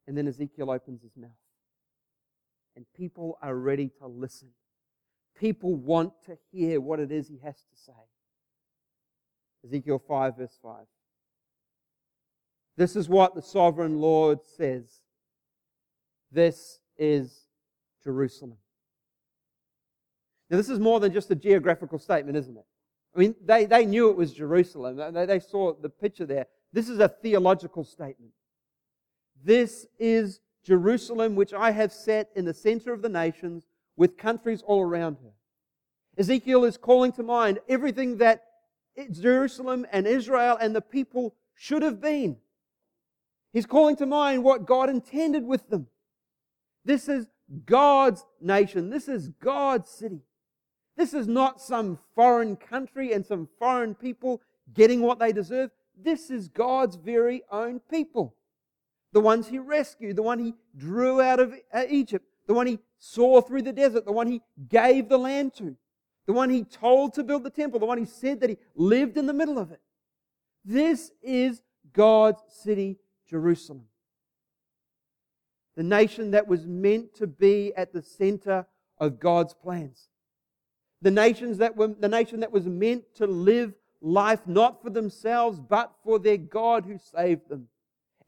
And 0.07 0.17
then 0.17 0.27
Ezekiel 0.27 0.71
opens 0.71 1.03
his 1.03 1.17
mouth. 1.17 1.31
And 2.77 2.87
people 2.97 3.39
are 3.43 3.55
ready 3.55 3.91
to 4.01 4.07
listen. 4.07 4.49
People 5.39 5.75
want 5.75 6.13
to 6.27 6.37
hear 6.51 6.81
what 6.81 6.99
it 6.99 7.13
is 7.13 7.29
he 7.29 7.39
has 7.45 7.57
to 7.57 7.77
say. 7.77 7.93
Ezekiel 9.65 10.03
5, 10.07 10.37
verse 10.37 10.59
5. 10.63 10.87
This 12.79 12.95
is 12.95 13.09
what 13.09 13.35
the 13.35 13.43
sovereign 13.43 14.01
Lord 14.01 14.39
says. 14.57 14.85
This 16.31 16.79
is 16.97 17.49
Jerusalem. 18.05 18.59
Now, 20.49 20.59
this 20.59 20.69
is 20.69 20.79
more 20.79 21.01
than 21.01 21.13
just 21.13 21.29
a 21.33 21.35
geographical 21.35 21.99
statement, 21.99 22.37
isn't 22.37 22.57
it? 22.57 22.65
I 23.17 23.19
mean, 23.19 23.35
they, 23.45 23.65
they 23.65 23.85
knew 23.85 24.11
it 24.11 24.17
was 24.17 24.33
Jerusalem. 24.33 25.13
They, 25.13 25.27
they 25.27 25.41
saw 25.41 25.75
the 25.75 25.89
picture 25.89 26.25
there. 26.25 26.47
This 26.73 26.89
is 26.89 27.01
a 27.01 27.09
theological 27.09 27.83
statement. 27.83 28.31
This 29.43 29.85
is 29.99 30.39
Jerusalem, 30.65 31.35
which 31.35 31.53
I 31.53 31.73
have 31.73 31.93
set 31.93 32.31
in 32.37 32.45
the 32.45 32.55
center 32.55 32.93
of 32.93 33.03
the 33.03 33.09
nations 33.09 33.67
with 33.97 34.17
countries 34.17 34.63
all 34.65 34.83
around 34.83 35.17
her. 35.25 35.33
Ezekiel 36.17 36.65
is 36.65 36.77
calling 36.77 37.11
to 37.13 37.25
mind 37.25 37.59
everything 37.69 38.19
that 38.19 38.45
Jerusalem 39.11 39.85
and 39.91 40.07
Israel 40.07 40.57
and 40.61 40.77
the 40.77 40.81
people 40.81 41.35
should 41.57 41.83
have 41.83 42.01
been. 42.01 42.37
He's 43.53 43.67
calling 43.67 43.97
to 43.97 44.07
mind 44.07 44.45
what 44.45 44.67
God 44.67 44.91
intended 44.91 45.45
with 45.45 45.69
them. 45.69 45.87
This 46.85 47.09
is 47.09 47.27
God's 47.65 48.25
nation. 48.41 48.91
This 48.91 49.09
is 49.09 49.29
God's 49.29 49.91
city. 49.91 50.23
This 50.97 51.15
is 51.15 51.29
not 51.29 51.61
some 51.61 51.99
foreign 52.15 52.57
country 52.57 53.13
and 53.13 53.25
some 53.25 53.49
foreign 53.59 53.95
people 53.95 54.43
getting 54.75 55.01
what 55.01 55.19
they 55.19 55.33
deserve. 55.33 55.71
This 55.97 56.31
is 56.31 56.49
God's 56.49 56.97
very 56.97 57.43
own 57.51 57.81
people. 57.91 58.35
The 59.13 59.21
ones 59.21 59.49
He 59.49 59.59
rescued, 59.59 60.17
the 60.17 60.23
one 60.23 60.39
He 60.39 60.55
drew 60.77 61.21
out 61.21 61.41
of 61.41 61.55
uh, 61.73 61.85
Egypt, 61.89 62.27
the 62.47 62.55
one 62.55 62.67
He 62.67 62.79
saw 62.99 63.41
through 63.41 63.63
the 63.63 63.73
desert, 63.73 64.05
the 64.05 64.13
one 64.13 64.27
He 64.27 64.43
gave 64.69 65.09
the 65.09 65.19
land 65.19 65.55
to, 65.55 65.77
the 66.27 66.33
one 66.33 66.51
He 66.51 66.65
told 66.65 67.15
to 67.15 67.25
build 67.25 67.45
the 67.45 67.51
temple, 67.51 67.81
the 67.81 67.87
one 67.87 67.99
He 67.99 68.05
said 68.05 68.41
that 68.41 68.51
He 68.51 68.59
lived 68.75 69.17
in 69.17 69.27
the 69.27 69.33
middle 69.33 69.59
of 69.59 69.71
it. 69.71 69.81
This 70.65 71.13
is 71.23 71.63
God's 71.93 72.43
city 72.49 72.99
Jerusalem. 73.29 73.85
The 75.77 75.83
nation 75.83 76.33
that 76.33 76.49
was 76.49 76.67
meant 76.67 77.15
to 77.17 77.27
be 77.27 77.73
at 77.77 77.93
the 77.93 78.03
center 78.03 78.67
of 78.99 79.21
God's 79.21 79.55
plans. 79.55 80.09
The 81.03 81.11
nations 81.11 81.59
that 81.59 81.77
were 81.77 81.89
the 81.89 82.09
nation 82.09 82.41
that 82.41 82.51
was 82.51 82.67
meant 82.67 83.15
to 83.17 83.27
live 83.27 83.75
life 84.01 84.41
not 84.47 84.83
for 84.83 84.91
themselves 84.91 85.61
but 85.61 85.93
for 86.03 86.19
their 86.19 86.37
God 86.37 86.85
who 86.85 86.99
saved 86.99 87.49
them. 87.49 87.69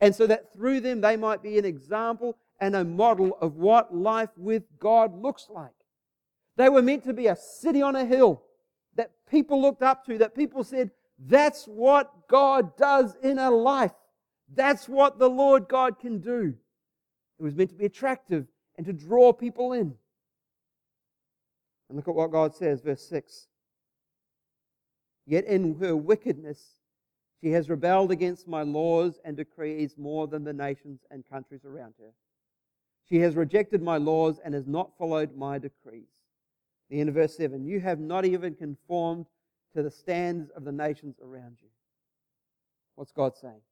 And 0.00 0.14
so 0.14 0.26
that 0.28 0.52
through 0.52 0.80
them 0.80 1.00
they 1.00 1.16
might 1.16 1.42
be 1.42 1.58
an 1.58 1.64
example 1.64 2.36
and 2.60 2.76
a 2.76 2.84
model 2.84 3.36
of 3.40 3.56
what 3.56 3.94
life 3.94 4.30
with 4.36 4.62
God 4.78 5.20
looks 5.20 5.48
like. 5.50 5.72
They 6.56 6.68
were 6.68 6.82
meant 6.82 7.04
to 7.04 7.14
be 7.14 7.26
a 7.26 7.36
city 7.36 7.82
on 7.82 7.96
a 7.96 8.04
hill 8.04 8.42
that 8.96 9.12
people 9.30 9.60
looked 9.60 9.82
up 9.82 10.04
to, 10.06 10.18
that 10.18 10.34
people 10.34 10.62
said, 10.62 10.90
that's 11.18 11.64
what 11.64 12.28
God 12.28 12.76
does 12.76 13.16
in 13.22 13.38
a 13.38 13.50
life. 13.50 13.92
That's 14.54 14.88
what 14.88 15.18
the 15.18 15.28
Lord 15.28 15.68
God 15.68 15.98
can 15.98 16.18
do. 16.18 16.54
It 17.38 17.42
was 17.42 17.54
meant 17.54 17.70
to 17.70 17.76
be 17.76 17.86
attractive 17.86 18.46
and 18.76 18.86
to 18.86 18.92
draw 18.92 19.32
people 19.32 19.72
in. 19.72 19.94
And 21.88 21.96
look 21.96 22.08
at 22.08 22.14
what 22.14 22.30
God 22.30 22.54
says, 22.54 22.80
verse 22.80 23.02
6. 23.08 23.48
Yet 25.26 25.44
in 25.44 25.76
her 25.80 25.96
wickedness, 25.96 26.76
she 27.40 27.50
has 27.52 27.70
rebelled 27.70 28.10
against 28.10 28.46
my 28.46 28.62
laws 28.62 29.18
and 29.24 29.36
decrees 29.36 29.96
more 29.96 30.26
than 30.26 30.44
the 30.44 30.52
nations 30.52 31.00
and 31.10 31.28
countries 31.28 31.64
around 31.64 31.94
her. 31.98 32.12
She 33.08 33.18
has 33.20 33.34
rejected 33.34 33.82
my 33.82 33.96
laws 33.96 34.38
and 34.44 34.54
has 34.54 34.66
not 34.66 34.96
followed 34.98 35.36
my 35.36 35.58
decrees. 35.58 36.08
The 36.90 37.00
end 37.00 37.08
of 37.08 37.14
verse 37.14 37.36
7 37.36 37.64
You 37.64 37.80
have 37.80 37.98
not 37.98 38.24
even 38.24 38.54
conformed 38.54 39.26
to 39.74 39.82
the 39.82 39.90
standards 39.90 40.50
of 40.56 40.64
the 40.64 40.72
nations 40.72 41.16
around 41.22 41.58
you. 41.60 41.68
What's 42.96 43.12
God 43.12 43.36
saying? 43.36 43.62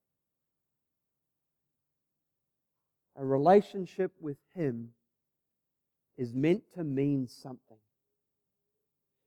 A 3.19 3.25
relationship 3.25 4.13
with 4.21 4.37
Him 4.55 4.91
is 6.17 6.35
meant 6.35 6.63
to 6.75 6.85
mean 6.85 7.29
something. 7.29 7.79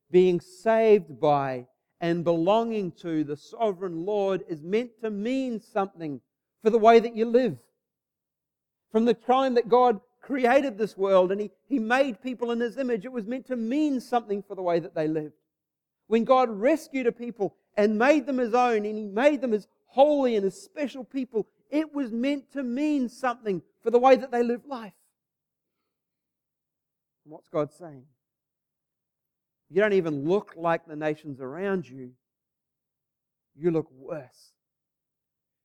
Being 0.10 0.39
saved 0.39 1.19
by 1.19 1.67
and 2.00 2.24
belonging 2.24 2.91
to 2.93 3.24
the 3.24 3.38
sovereign 3.38 4.05
Lord 4.05 4.43
is 4.50 4.62
meant 4.62 4.91
to 5.01 5.10
mean 5.10 5.62
something 5.62 6.21
for 6.63 6.69
the 6.69 6.77
way 6.77 7.00
that 7.00 7.15
you 7.15 7.25
live. 7.25 7.57
From 8.91 9.05
the 9.05 9.13
time 9.13 9.55
that 9.55 9.69
God 9.69 10.01
created 10.21 10.77
this 10.77 10.98
world 10.98 11.31
and 11.31 11.41
he, 11.41 11.51
he 11.67 11.79
made 11.79 12.21
people 12.21 12.51
in 12.51 12.60
His 12.60 12.77
image, 12.77 13.05
it 13.05 13.12
was 13.12 13.25
meant 13.25 13.48
to 13.48 13.55
mean 13.55 14.00
something 14.00 14.43
for 14.43 14.55
the 14.55 14.62
way 14.62 14.79
that 14.79 14.95
they 14.95 15.07
lived. 15.07 15.33
When 16.07 16.24
God 16.24 16.50
rescued 16.50 17.07
a 17.07 17.12
people 17.12 17.55
and 17.77 17.98
made 17.98 18.25
them 18.25 18.38
His 18.38 18.53
own 18.53 18.86
and 18.86 18.98
He 18.98 19.05
made 19.05 19.41
them 19.41 19.53
His 19.53 19.67
holy 19.88 20.36
and 20.36 20.45
as 20.45 20.62
special 20.62 21.03
people, 21.03 21.48
it 21.72 21.94
was 21.94 22.12
meant 22.12 22.51
to 22.54 22.63
mean 22.63 23.10
something 23.10 23.62
for 23.82 23.90
the 23.90 24.00
way 24.00 24.16
that 24.18 24.32
they 24.32 24.44
live 24.44 24.66
life. 24.68 24.94
And 27.25 27.34
what's 27.34 27.50
God 27.50 27.72
saying? 27.72 28.04
You 29.70 29.82
don't 29.82 29.94
even 29.94 30.28
look 30.28 30.54
like 30.58 30.86
the 30.86 30.96
nations 30.98 31.40
around 31.40 31.88
you. 31.88 32.12
you 33.56 33.72
look 33.72 33.90
worse. 33.92 34.54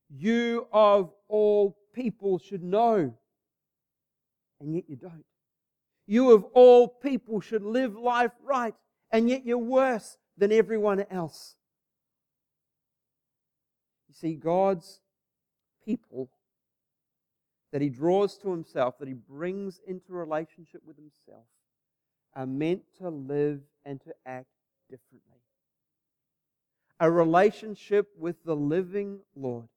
You 0.08 0.66
of 0.72 1.12
all 1.28 1.76
people 1.92 2.38
should 2.38 2.62
know, 2.62 3.14
and 4.60 4.74
yet 4.74 4.84
you 4.88 4.96
don't. 4.96 5.24
You 6.06 6.30
of 6.32 6.44
all 6.54 6.86
people 6.86 7.40
should 7.40 7.64
live 7.64 7.96
life 7.96 8.32
right, 8.44 8.74
and 9.10 9.28
yet 9.28 9.44
you're 9.44 9.58
worse 9.58 10.16
than 10.38 10.52
everyone 10.52 11.04
else. 11.10 11.56
You 14.08 14.14
see, 14.14 14.34
God's 14.34 15.00
people 15.86 16.28
that 17.72 17.80
He 17.80 17.88
draws 17.88 18.36
to 18.38 18.50
Himself, 18.50 18.98
that 18.98 19.08
He 19.08 19.14
brings 19.14 19.80
into 19.86 20.12
relationship 20.12 20.82
with 20.86 20.96
Himself, 20.96 21.46
are 22.34 22.46
meant 22.46 22.82
to 22.98 23.08
live 23.08 23.60
and 23.84 24.00
to 24.02 24.12
act 24.26 24.48
differently. 24.90 25.20
A 27.00 27.10
relationship 27.10 28.08
with 28.18 28.36
the 28.44 28.56
living 28.56 29.20
Lord, 29.34 29.68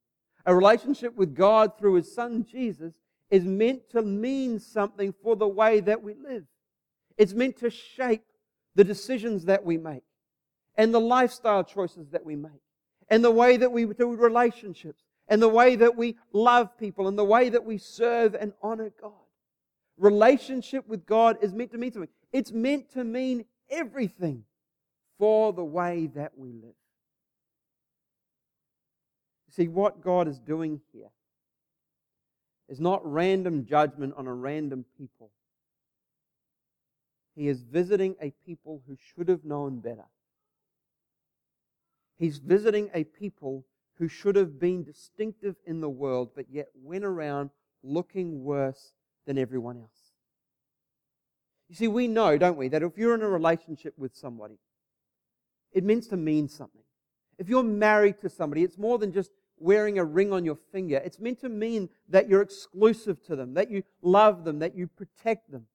a 0.45 0.55
relationship 0.55 1.15
with 1.15 1.35
God 1.35 1.77
through 1.77 1.95
His 1.95 2.13
Son 2.13 2.45
Jesus, 2.49 2.93
is 3.29 3.43
meant 3.43 3.89
to 3.91 4.01
mean 4.01 4.59
something 4.59 5.13
for 5.23 5.35
the 5.35 5.47
way 5.47 5.79
that 5.81 6.01
we 6.01 6.15
live. 6.15 6.45
It's 7.17 7.33
meant 7.33 7.57
to 7.57 7.69
shape 7.69 8.23
the 8.75 8.83
decisions 8.83 9.45
that 9.45 9.63
we 9.63 9.77
make 9.77 10.03
and 10.75 10.93
the 10.93 10.99
lifestyle 10.99 11.63
choices 11.63 12.09
that 12.11 12.25
we 12.25 12.35
make 12.35 12.61
and 13.09 13.23
the 13.23 13.31
way 13.31 13.57
that 13.57 13.71
we 13.71 13.85
do 13.85 14.15
relationships 14.15 15.03
and 15.29 15.41
the 15.41 15.47
way 15.47 15.75
that 15.75 15.95
we 15.95 16.17
love 16.33 16.77
people 16.77 17.07
and 17.07 17.17
the 17.17 17.23
way 17.23 17.49
that 17.49 17.63
we 17.63 17.77
serve 17.77 18.35
and 18.35 18.51
honor 18.61 18.91
God. 18.99 19.13
Relationship 19.97 20.87
with 20.87 21.05
God 21.05 21.37
is 21.41 21.53
meant 21.53 21.71
to 21.71 21.77
mean 21.77 21.93
something. 21.93 22.09
It's 22.33 22.51
meant 22.51 22.91
to 22.93 23.03
mean 23.03 23.45
everything 23.69 24.43
for 25.19 25.53
the 25.53 25.63
way 25.63 26.09
that 26.15 26.31
we 26.35 26.51
live. 26.51 26.73
See, 29.51 29.67
what 29.67 30.01
God 30.01 30.27
is 30.27 30.39
doing 30.39 30.81
here 30.93 31.09
is 32.67 32.79
not 32.79 33.01
random 33.03 33.65
judgment 33.65 34.13
on 34.17 34.25
a 34.25 34.33
random 34.33 34.85
people. 34.97 35.31
He 37.35 37.47
is 37.47 37.61
visiting 37.61 38.15
a 38.21 38.33
people 38.45 38.81
who 38.87 38.95
should 38.95 39.27
have 39.27 39.43
known 39.43 39.79
better. 39.79 40.05
He's 42.17 42.37
visiting 42.37 42.89
a 42.93 43.03
people 43.03 43.65
who 43.99 44.07
should 44.07 44.35
have 44.35 44.59
been 44.59 44.83
distinctive 44.83 45.57
in 45.65 45.81
the 45.81 45.89
world, 45.89 46.29
but 46.35 46.45
yet 46.49 46.69
went 46.73 47.03
around 47.03 47.49
looking 47.83 48.43
worse 48.43 48.93
than 49.27 49.37
everyone 49.37 49.77
else. 49.77 50.13
You 51.67 51.75
see, 51.75 51.87
we 51.87 52.07
know, 52.07 52.37
don't 52.37 52.57
we, 52.57 52.69
that 52.69 52.81
if 52.81 52.97
you're 52.97 53.13
in 53.13 53.21
a 53.21 53.29
relationship 53.29 53.93
with 53.97 54.15
somebody, 54.15 54.57
it 55.71 55.83
means 55.83 56.07
to 56.07 56.17
mean 56.17 56.47
something. 56.47 56.81
If 57.37 57.47
you're 57.47 57.61
married 57.61 58.21
to 58.21 58.29
somebody, 58.29 58.63
it's 58.63 58.77
more 58.77 58.97
than 58.97 59.13
just 59.13 59.31
wearing 59.59 59.99
a 59.99 60.05
ring 60.05 60.33
on 60.33 60.45
your 60.45 60.57
finger. 60.71 61.01
It's 61.03 61.19
meant 61.19 61.41
to 61.41 61.49
mean 61.49 61.89
that 62.07 62.27
you're 62.27 62.41
exclusive 62.41 63.23
to 63.25 63.35
them, 63.35 63.53
that 63.53 63.69
you 63.69 63.83
love 64.01 64.45
them, 64.45 64.59
that 64.59 64.75
you 64.75 64.87
protect 64.87 65.51
them. 65.51 65.67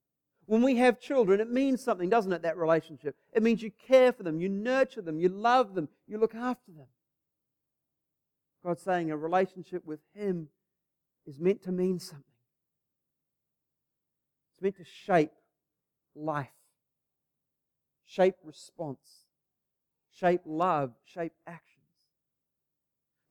When 0.47 0.63
we 0.63 0.77
have 0.77 1.01
children, 1.01 1.41
it 1.41 1.51
means 1.51 1.83
something, 1.83 2.09
doesn't 2.09 2.33
it, 2.33 2.43
that 2.43 2.57
relationship? 2.57 3.17
It 3.33 3.43
means 3.43 3.63
you 3.63 3.71
care 3.87 4.13
for 4.13 4.23
them, 4.23 4.41
you 4.41 4.49
nurture 4.49 5.03
them, 5.03 5.21
you 5.21 5.29
love 5.29 5.75
them, 5.75 5.89
you 6.07 6.19
look 6.19 6.35
after 6.35 6.73
them. 6.73 6.87
God's 8.65 8.83
saying 8.83 9.11
a 9.11 9.17
relationship 9.17 9.85
with 9.85 10.01
Him 10.15 10.49
is 11.27 11.39
meant 11.39 11.63
to 11.65 11.73
mean 11.73 11.99
something. 11.99 12.25
It's 14.53 14.63
meant 14.63 14.77
to 14.77 14.85
shape 14.85 15.33
life, 16.15 16.49
shape 18.07 18.37
response, 18.43 19.27
shape 20.13 20.43
love, 20.47 20.93
shape 21.05 21.33
actions. 21.47 21.71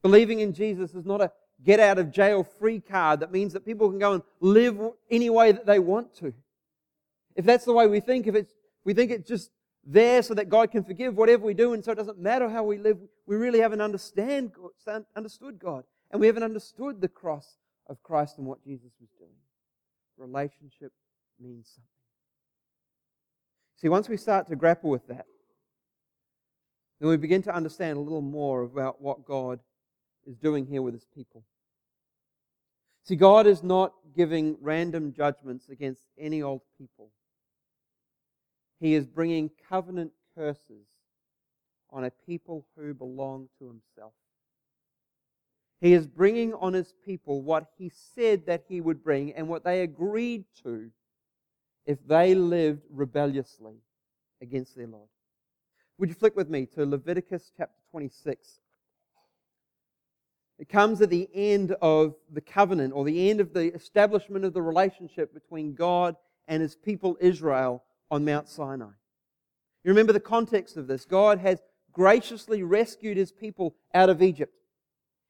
Believing 0.04 0.42
in 0.42 0.54
Jesus 0.54 0.94
is 0.94 1.06
not 1.06 1.22
a 1.22 1.32
get 1.64 1.80
out 1.80 1.98
of 1.98 2.12
jail 2.12 2.44
free 2.44 2.80
card 2.80 3.22
that 3.22 3.32
means 3.32 3.54
that 3.54 3.66
people 3.66 3.90
can 3.90 4.00
go 4.00 4.14
and 4.14 4.24
live 4.42 4.78
any 5.10 5.30
way 5.30 5.52
that 5.52 5.66
they 5.66 5.80
want 5.80 6.14
to. 6.16 6.34
If 7.36 7.46
that's 7.46 7.66
the 7.66 7.74
way 7.74 7.88
we 7.88 8.02
think, 8.02 8.28
if 8.28 8.36
it's, 8.36 8.54
we 8.84 8.94
think 8.94 9.12
it's 9.12 9.28
just 9.28 9.50
there 9.86 10.22
so 10.22 10.34
that 10.34 10.50
God 10.50 10.72
can 10.72 10.84
forgive 10.84 11.16
whatever 11.16 11.46
we 11.46 11.54
do 11.54 11.74
and 11.74 11.84
so 11.84 11.92
it 11.92 11.96
doesn't 11.96 12.20
matter 12.20 12.50
how 12.50 12.64
we 12.64 12.78
live, 12.78 12.98
we 13.26 13.36
really 13.36 13.60
haven't 13.60 13.82
understand, 13.82 14.52
understood 15.16 15.60
God. 15.60 15.84
And 16.12 16.20
we 16.20 16.28
haven't 16.28 16.44
understood 16.44 17.02
the 17.02 17.08
cross 17.08 17.58
of 17.88 18.02
Christ 18.04 18.38
and 18.38 18.46
what 18.46 18.64
Jesus 18.64 18.92
was 19.00 19.10
doing. 19.18 19.32
Relationship 20.18 20.92
means 21.40 21.68
something. 21.68 21.90
See, 23.78 23.90
once 23.90 24.08
we 24.08 24.18
start 24.18 24.48
to 24.48 24.56
grapple 24.56 24.90
with 24.90 25.08
that, 25.08 25.26
then 27.00 27.10
we 27.10 27.18
begin 27.18 27.42
to 27.44 27.54
understand 27.54 27.98
a 27.98 28.02
little 28.02 28.22
more 28.22 28.62
about 28.62 29.02
what 29.02 29.26
God 29.26 29.60
is 30.26 30.38
doing 30.38 30.66
here 30.66 30.82
with 30.82 30.94
his 30.94 31.06
people. 31.14 31.44
See, 33.04 33.18
God 33.18 33.48
is 33.48 33.64
not 33.64 33.94
giving 34.16 34.56
random 34.62 35.12
judgments 35.12 35.68
against 35.68 36.04
any 36.18 36.42
old 36.42 36.62
people. 36.78 37.10
He 38.80 38.94
is 38.94 39.06
bringing 39.06 39.50
covenant 39.68 40.12
curses 40.36 40.88
on 41.94 42.04
a 42.04 42.12
people 42.26 42.66
who 42.76 42.94
belong 42.94 43.48
to 43.60 43.68
himself. 43.68 44.14
He 45.80 45.94
is 45.94 46.08
bringing 46.08 46.54
on 46.54 46.74
his 46.74 46.94
people 47.06 47.42
what 47.42 47.68
he 47.78 47.92
said 48.16 48.46
that 48.48 48.64
he 48.68 48.82
would 48.82 49.04
bring 49.04 49.34
and 49.34 49.48
what 49.48 49.64
they 49.64 49.82
agreed 49.82 50.46
to 50.64 50.90
if 51.86 52.00
they 52.08 52.36
lived 52.36 52.84
rebelliously 52.90 53.76
against 54.42 54.76
their 54.76 54.88
Lord. 54.88 55.10
Would 55.98 56.10
you 56.10 56.16
flick 56.16 56.36
with 56.36 56.50
me 56.50 56.66
to 56.68 56.86
Leviticus 56.86 57.52
chapter 57.56 57.80
26? 57.92 58.60
It 60.58 60.70
comes 60.70 61.02
at 61.02 61.10
the 61.10 61.30
end 61.34 61.76
of 61.82 62.16
the 62.32 62.42
covenant 62.42 62.94
or 62.96 63.04
the 63.04 63.30
end 63.30 63.42
of 63.42 63.54
the 63.54 63.74
establishment 63.74 64.46
of 64.46 64.54
the 64.54 64.62
relationship 64.62 65.34
between 65.34 65.76
God 65.76 66.16
and 66.48 66.62
his 66.62 66.76
people 66.76 67.18
Israel 67.20 67.84
on 68.10 68.24
Mount 68.24 68.48
Sinai. 68.48 68.92
You 69.84 69.90
remember 69.90 70.14
the 70.14 70.20
context 70.20 70.78
of 70.78 70.88
this. 70.88 71.04
God 71.04 71.40
has 71.40 71.62
graciously 71.94 72.64
rescued 72.64 73.18
his 73.18 73.32
people 73.32 73.76
out 73.94 74.10
of 74.10 74.22
Egypt. 74.22 74.54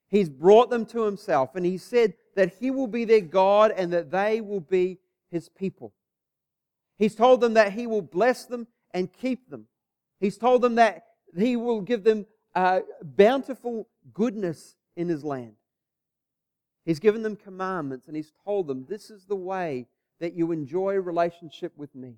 He's 0.10 0.30
brought 0.30 0.69
them 0.69 0.86
to 0.88 1.04
himself, 1.04 1.56
and 1.56 1.65
he 1.65 1.78
said 1.78 2.13
that 2.36 2.54
he 2.60 2.71
will 2.71 2.88
be 2.88 3.06
their 3.06 3.21
God 3.21 3.71
and 3.71 3.91
that 3.93 4.12
they 4.12 4.41
will 4.41 4.62
be 4.62 4.99
his 5.30 5.49
people. 5.49 5.93
He's 6.97 7.15
told 7.15 7.41
them 7.41 7.56
that 7.56 7.73
he 7.73 7.88
will 7.88 8.02
bless 8.02 8.45
them 8.45 8.67
and 8.91 9.12
keep 9.12 9.49
them. 9.49 9.65
He's 10.19 10.38
told 10.38 10.62
them 10.62 10.76
that 10.76 11.06
he 11.38 11.56
will 11.56 11.82
give 11.82 12.04
them 12.04 12.26
uh, 12.56 12.82
bountiful 13.02 13.88
goodness 14.13 14.76
in 14.95 15.10
his 15.10 15.23
land. 15.23 15.56
He's 16.86 16.99
given 16.99 17.23
them 17.23 17.36
commandments 17.36 18.08
and 18.08 18.15
he's 18.15 18.34
told 18.45 18.67
them 18.67 18.86
this 18.88 19.10
is 19.10 19.26
the 19.26 19.36
way 19.36 19.88
that 20.19 20.34
you 20.34 20.52
enjoy 20.52 20.95
relationship 20.95 21.73
with 21.78 21.93
me. 21.95 22.17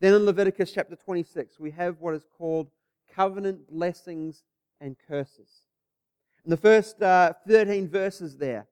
Then 0.00 0.14
in 0.14 0.24
Leviticus 0.24 0.72
chapter 0.72 0.96
26, 0.96 1.58
we 1.58 1.70
have 1.72 2.00
what 2.00 2.14
is 2.14 2.24
called 2.38 2.68
covenant 3.14 3.70
blessings 3.70 4.44
and 4.80 4.96
curses. 5.08 5.62
In 6.44 6.50
the 6.50 6.56
first 6.56 7.02
uh, 7.02 7.34
13 7.46 7.88
verses 7.88 8.36
there, 8.36 8.66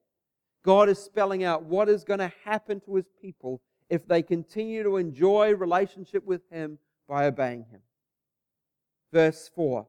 God 0.65 0.89
is 0.89 0.99
spelling 0.99 1.45
out 1.45 1.65
what 1.65 1.89
is 1.89 2.05
going 2.05 2.21
to 2.21 2.33
happen 2.45 2.81
to 2.81 2.97
his 2.97 3.07
people 3.21 3.61
if 3.89 4.07
they 4.07 4.23
continue 4.23 4.83
to 4.83 4.97
enjoy 4.97 5.55
relationship 5.55 6.25
with 6.25 6.43
him 6.51 6.79
by 7.09 7.27
obeying 7.27 7.65
him. 7.71 7.81
Verse 9.13 9.51
4 9.55 9.87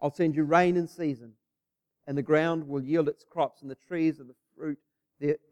I'll 0.00 0.14
send 0.14 0.36
you 0.36 0.44
rain 0.44 0.76
in 0.76 0.86
season 0.86 1.32
and 2.06 2.16
the 2.16 2.22
ground 2.22 2.66
will 2.68 2.82
yield 2.82 3.08
its 3.08 3.24
crops, 3.24 3.62
and 3.62 3.70
the 3.70 3.76
trees 3.88 4.20
of 4.20 4.28
the 4.28 4.34
fruit 4.56 4.78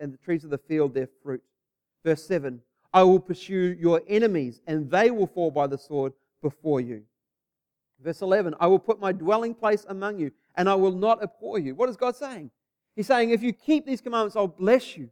and 0.00 0.12
the 0.12 0.18
trees 0.18 0.44
of 0.44 0.50
the 0.50 0.58
field 0.58 0.94
their 0.94 1.08
fruit. 1.22 1.42
Verse 2.04 2.24
7 2.26 2.60
I 2.92 3.02
will 3.02 3.18
pursue 3.18 3.76
your 3.78 4.02
enemies, 4.06 4.60
and 4.66 4.88
they 4.88 5.10
will 5.10 5.26
fall 5.26 5.50
by 5.50 5.66
the 5.66 5.78
sword 5.78 6.12
before 6.42 6.80
you. 6.80 7.02
Verse 8.02 8.22
11 8.22 8.54
I 8.60 8.66
will 8.66 8.78
put 8.78 9.00
my 9.00 9.12
dwelling 9.12 9.54
place 9.54 9.84
among 9.88 10.18
you, 10.18 10.32
and 10.56 10.68
I 10.68 10.74
will 10.74 10.92
not 10.92 11.22
abhor 11.22 11.58
you. 11.58 11.74
What 11.74 11.88
is 11.88 11.96
God 11.96 12.16
saying? 12.16 12.50
He's 12.96 13.06
saying, 13.06 13.30
if 13.30 13.42
you 13.42 13.52
keep 13.52 13.86
these 13.86 14.00
commandments, 14.00 14.36
I'll 14.36 14.46
bless 14.46 14.96
you. 14.96 15.10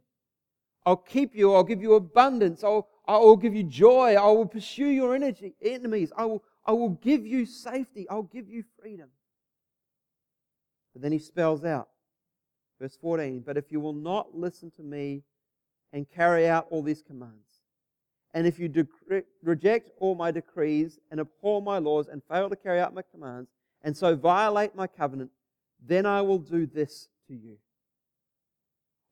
I'll 0.85 0.95
keep 0.95 1.35
you. 1.35 1.53
I'll 1.53 1.63
give 1.63 1.81
you 1.81 1.95
abundance. 1.95 2.63
I'll, 2.63 2.87
I 3.05 3.17
will 3.17 3.37
give 3.37 3.55
you 3.55 3.63
joy. 3.63 4.15
I 4.15 4.25
will 4.27 4.45
pursue 4.45 4.87
your 4.87 5.15
energy, 5.15 5.55
enemies. 5.61 6.11
I 6.15 6.25
will, 6.25 6.43
I 6.65 6.71
will 6.71 6.89
give 6.89 7.25
you 7.25 7.45
safety. 7.45 8.07
I'll 8.09 8.23
give 8.23 8.47
you 8.47 8.63
freedom. 8.79 9.09
But 10.93 11.01
then 11.01 11.11
he 11.11 11.19
spells 11.19 11.65
out, 11.65 11.89
verse 12.79 12.97
14, 13.01 13.41
But 13.45 13.57
if 13.57 13.71
you 13.71 13.79
will 13.79 13.93
not 13.93 14.35
listen 14.35 14.71
to 14.71 14.83
me 14.83 15.23
and 15.91 16.09
carry 16.09 16.47
out 16.47 16.67
all 16.69 16.83
these 16.83 17.01
commands, 17.01 17.52
and 18.33 18.47
if 18.47 18.57
you 18.57 18.87
reject 19.43 19.91
all 19.99 20.15
my 20.15 20.31
decrees 20.31 20.99
and 21.11 21.19
abhor 21.19 21.61
my 21.61 21.77
laws 21.77 22.07
and 22.07 22.21
fail 22.29 22.49
to 22.49 22.55
carry 22.55 22.79
out 22.79 22.93
my 22.93 23.03
commands, 23.11 23.49
and 23.83 23.95
so 23.95 24.15
violate 24.15 24.75
my 24.75 24.87
covenant, 24.87 25.29
then 25.85 26.05
I 26.05 26.21
will 26.21 26.39
do 26.39 26.65
this 26.65 27.09
to 27.27 27.35
you. 27.35 27.57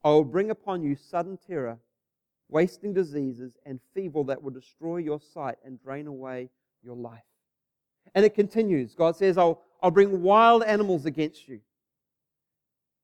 I 0.03 0.10
will 0.10 0.23
bring 0.23 0.49
upon 0.49 0.81
you 0.81 0.95
sudden 0.95 1.38
terror, 1.45 1.77
wasting 2.49 2.93
diseases, 2.93 3.53
and 3.65 3.79
fever 3.93 4.23
that 4.23 4.41
will 4.41 4.51
destroy 4.51 4.97
your 4.97 5.19
sight 5.19 5.57
and 5.63 5.81
drain 5.81 6.07
away 6.07 6.49
your 6.84 6.95
life. 6.95 7.21
And 8.15 8.25
it 8.25 8.34
continues. 8.34 8.95
God 8.95 9.15
says, 9.15 9.38
I'll, 9.38 9.62
I'll 9.84 9.91
bring 9.91 10.23
wild 10.23 10.63
animals 10.63 11.05
against 11.05 11.47
you. 11.47 11.60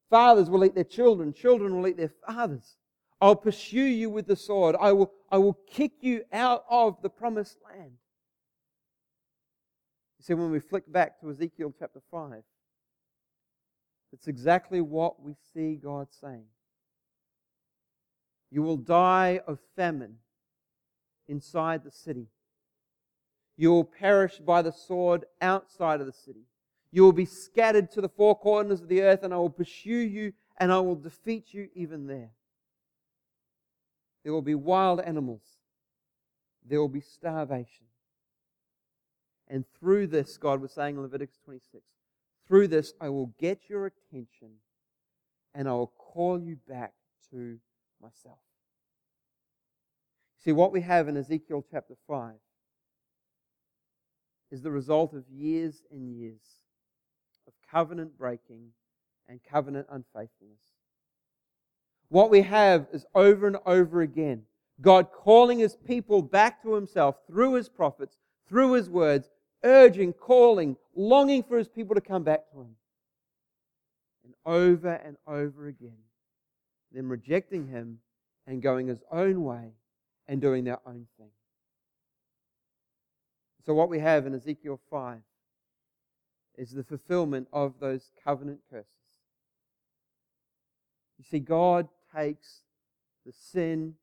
Fathers 0.09 0.49
will 0.49 0.65
eat 0.65 0.73
their 0.73 0.83
children, 0.83 1.33
children 1.33 1.75
will 1.75 1.87
eat 1.87 1.97
their 1.97 2.13
fathers. 2.25 2.77
I'll 3.19 3.35
pursue 3.35 3.81
you 3.81 4.09
with 4.09 4.27
the 4.27 4.35
sword. 4.35 4.75
I 4.79 4.91
will, 4.91 5.11
I 5.31 5.37
will 5.37 5.57
kick 5.67 5.93
you 6.01 6.23
out 6.31 6.65
of 6.69 7.01
the 7.01 7.09
promised 7.09 7.57
land. 7.67 7.93
You 10.19 10.23
see, 10.23 10.33
when 10.33 10.51
we 10.51 10.59
flick 10.59 10.91
back 10.91 11.19
to 11.21 11.29
Ezekiel 11.29 11.73
chapter 11.77 12.01
5, 12.11 12.43
it's 14.13 14.27
exactly 14.27 14.81
what 14.81 15.21
we 15.21 15.33
see 15.53 15.75
God 15.75 16.07
saying. 16.21 16.45
You 18.51 18.61
will 18.61 18.77
die 18.77 19.41
of 19.47 19.59
famine 19.75 20.17
inside 21.27 21.83
the 21.83 21.91
city. 21.91 22.27
You 23.57 23.71
will 23.71 23.83
perish 23.83 24.37
by 24.37 24.61
the 24.61 24.71
sword 24.71 25.25
outside 25.41 25.99
of 25.99 26.07
the 26.07 26.13
city. 26.13 26.45
You 26.91 27.03
will 27.03 27.13
be 27.13 27.25
scattered 27.25 27.91
to 27.91 28.01
the 28.01 28.09
four 28.09 28.37
corners 28.37 28.81
of 28.81 28.87
the 28.87 29.01
earth, 29.01 29.23
and 29.23 29.33
I 29.33 29.37
will 29.37 29.49
pursue 29.49 29.97
you 29.97 30.33
and 30.59 30.71
I 30.71 30.79
will 30.79 30.95
defeat 30.95 31.53
you 31.53 31.69
even 31.75 32.07
there. 32.07 32.31
There 34.27 34.33
will 34.33 34.41
be 34.41 34.55
wild 34.55 34.99
animals. 34.99 35.43
There 36.65 36.81
will 36.81 36.89
be 36.89 36.99
starvation. 36.99 37.85
And 39.47 39.63
through 39.79 40.07
this, 40.07 40.35
God 40.35 40.59
was 40.59 40.73
saying 40.73 40.97
in 40.97 41.01
Leviticus 41.01 41.37
26, 41.45 41.81
through 42.45 42.67
this 42.67 42.91
I 42.99 43.07
will 43.07 43.33
get 43.39 43.69
your 43.69 43.85
attention 43.85 44.55
and 45.55 45.69
I 45.69 45.71
will 45.71 45.93
call 45.97 46.41
you 46.41 46.57
back 46.67 46.91
to 47.31 47.59
myself. 48.01 48.39
See, 50.43 50.51
what 50.51 50.73
we 50.73 50.81
have 50.81 51.07
in 51.07 51.15
Ezekiel 51.15 51.63
chapter 51.71 51.95
5 52.05 52.33
is 54.51 54.61
the 54.61 54.71
result 54.71 55.13
of 55.13 55.23
years 55.29 55.83
and 55.89 56.05
years 56.05 56.59
of 57.47 57.53
covenant 57.71 58.17
breaking 58.17 58.71
and 59.29 59.39
covenant 59.49 59.87
unfaithfulness. 59.89 60.66
What 62.09 62.29
we 62.29 62.41
have 62.41 62.87
is 62.93 63.05
over 63.13 63.47
and 63.47 63.57
over 63.65 64.01
again 64.01 64.43
God 64.79 65.11
calling 65.11 65.59
his 65.59 65.75
people 65.75 66.21
back 66.21 66.61
to 66.63 66.73
himself 66.73 67.15
through 67.27 67.53
his 67.53 67.67
prophets, 67.67 68.17
through 68.47 68.73
his 68.73 68.89
words, 68.89 69.29
urging, 69.63 70.13
calling, 70.13 70.77
longing 70.95 71.43
for 71.43 71.57
his 71.57 71.67
people 71.67 71.95
to 71.95 72.01
come 72.01 72.23
back 72.23 72.49
to 72.51 72.61
him. 72.61 72.75
And 74.23 74.33
over 74.45 74.93
and 74.93 75.17
over 75.25 75.67
again, 75.67 75.97
them 76.91 77.09
rejecting 77.09 77.67
him 77.67 77.99
and 78.45 78.61
going 78.61 78.87
his 78.87 79.01
own 79.11 79.43
way 79.43 79.71
and 80.27 80.39
doing 80.39 80.63
their 80.63 80.79
own 80.85 81.07
thing. 81.17 81.31
So, 83.65 83.73
what 83.73 83.89
we 83.89 83.99
have 83.99 84.25
in 84.25 84.33
Ezekiel 84.33 84.79
5 84.89 85.19
is 86.57 86.71
the 86.71 86.83
fulfillment 86.83 87.47
of 87.51 87.73
those 87.79 88.11
covenant 88.23 88.59
curses. 88.69 88.87
You 91.17 91.25
see, 91.29 91.39
God 91.39 91.89
takes 92.15 92.61
the 93.25 93.33
sin 93.33 93.95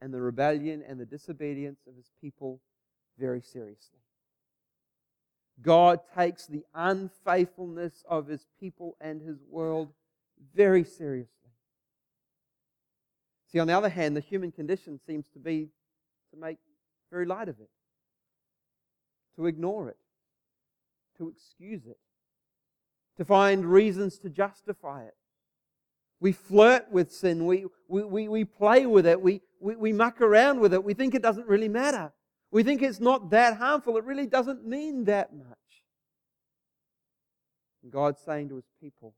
and 0.00 0.12
the 0.12 0.20
rebellion 0.20 0.82
and 0.86 1.00
the 1.00 1.06
disobedience 1.06 1.80
of 1.86 1.96
his 1.96 2.10
people 2.20 2.60
very 3.18 3.40
seriously. 3.40 3.98
God 5.62 6.00
takes 6.16 6.46
the 6.46 6.64
unfaithfulness 6.74 8.04
of 8.08 8.26
his 8.26 8.46
people 8.60 8.96
and 9.00 9.22
his 9.22 9.38
world 9.48 9.88
very 10.54 10.84
seriously. 10.84 11.32
See, 13.50 13.58
on 13.58 13.66
the 13.66 13.76
other 13.76 13.88
hand, 13.88 14.16
the 14.16 14.20
human 14.20 14.52
condition 14.52 15.00
seems 15.06 15.28
to 15.30 15.38
be 15.38 15.68
to 16.32 16.38
make 16.38 16.58
very 17.10 17.24
light 17.24 17.48
of 17.48 17.58
it, 17.60 17.70
to 19.36 19.46
ignore 19.46 19.88
it, 19.88 19.96
to 21.16 21.28
excuse 21.28 21.86
it, 21.86 21.98
to 23.16 23.24
find 23.24 23.64
reasons 23.64 24.18
to 24.18 24.28
justify 24.28 25.04
it. 25.04 25.14
We 26.20 26.32
flirt 26.32 26.90
with 26.90 27.12
sin. 27.12 27.44
We, 27.46 27.66
we, 27.88 28.04
we, 28.04 28.28
we 28.28 28.44
play 28.44 28.86
with 28.86 29.06
it. 29.06 29.20
We, 29.20 29.42
we, 29.60 29.76
we 29.76 29.92
muck 29.92 30.20
around 30.20 30.60
with 30.60 30.72
it. 30.72 30.82
We 30.82 30.94
think 30.94 31.14
it 31.14 31.22
doesn't 31.22 31.46
really 31.46 31.68
matter. 31.68 32.12
We 32.50 32.62
think 32.62 32.82
it's 32.82 33.00
not 33.00 33.30
that 33.30 33.58
harmful. 33.58 33.96
It 33.96 34.04
really 34.04 34.26
doesn't 34.26 34.66
mean 34.66 35.04
that 35.04 35.34
much. 35.34 35.56
And 37.82 37.92
God's 37.92 38.20
saying 38.20 38.48
to 38.48 38.56
his 38.56 38.68
people, 38.80 39.14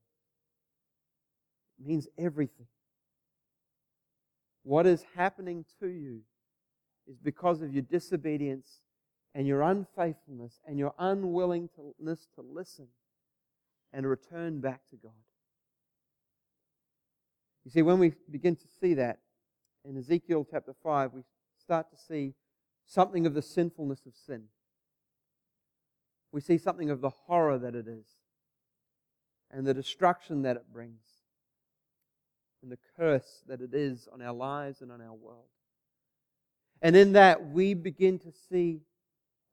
it 1.78 1.86
means 1.86 2.08
everything. 2.18 2.66
What 4.64 4.86
is 4.86 5.04
happening 5.14 5.64
to 5.80 5.86
you 5.86 6.22
is 7.06 7.16
because 7.16 7.62
of 7.62 7.72
your 7.72 7.82
disobedience 7.82 8.80
and 9.34 9.46
your 9.46 9.62
unfaithfulness 9.62 10.60
and 10.66 10.78
your 10.78 10.94
unwillingness 10.98 12.26
to 12.34 12.44
listen 12.50 12.88
and 13.92 14.06
return 14.06 14.60
back 14.60 14.80
to 14.90 14.96
God. 14.96 15.12
You 17.68 17.72
see, 17.72 17.82
when 17.82 17.98
we 17.98 18.14
begin 18.30 18.56
to 18.56 18.66
see 18.80 18.94
that 18.94 19.18
in 19.84 19.98
Ezekiel 19.98 20.46
chapter 20.50 20.72
5, 20.82 21.12
we 21.12 21.20
start 21.60 21.90
to 21.90 21.98
see 21.98 22.32
something 22.86 23.26
of 23.26 23.34
the 23.34 23.42
sinfulness 23.42 24.06
of 24.06 24.14
sin. 24.14 24.44
We 26.32 26.40
see 26.40 26.56
something 26.56 26.88
of 26.88 27.02
the 27.02 27.10
horror 27.10 27.58
that 27.58 27.74
it 27.74 27.86
is 27.86 28.06
and 29.50 29.66
the 29.66 29.74
destruction 29.74 30.40
that 30.44 30.56
it 30.56 30.72
brings 30.72 31.02
and 32.62 32.72
the 32.72 32.78
curse 32.96 33.42
that 33.46 33.60
it 33.60 33.74
is 33.74 34.08
on 34.10 34.22
our 34.22 34.32
lives 34.32 34.80
and 34.80 34.90
on 34.90 35.02
our 35.02 35.12
world. 35.12 35.50
And 36.80 36.96
in 36.96 37.12
that, 37.12 37.50
we 37.50 37.74
begin 37.74 38.18
to 38.20 38.32
see 38.48 38.80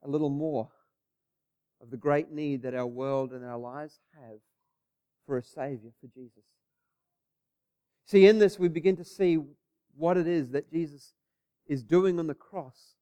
a 0.01 0.08
little 0.08 0.30
more 0.30 0.69
of 1.82 1.91
the 1.91 1.97
great 1.97 2.32
need 2.32 2.62
that 2.62 2.75
our 2.75 2.88
world 2.88 3.34
and 3.34 3.43
our 3.43 3.60
lives 3.60 3.99
have 4.13 4.39
for 5.25 5.38
a 5.38 5.43
Savior, 5.43 5.91
for 5.99 6.08
Jesus. 6.08 6.45
See, 8.05 8.27
in 8.27 8.39
this, 8.39 8.59
we 8.59 8.67
begin 8.67 8.97
to 8.97 9.03
see 9.03 9.39
what 9.97 10.17
it 10.17 10.27
is 10.27 10.51
that 10.51 10.71
Jesus 10.71 11.13
is 11.67 11.83
doing 11.83 12.19
on 12.19 12.27
the 12.27 12.35
cross 12.35 12.95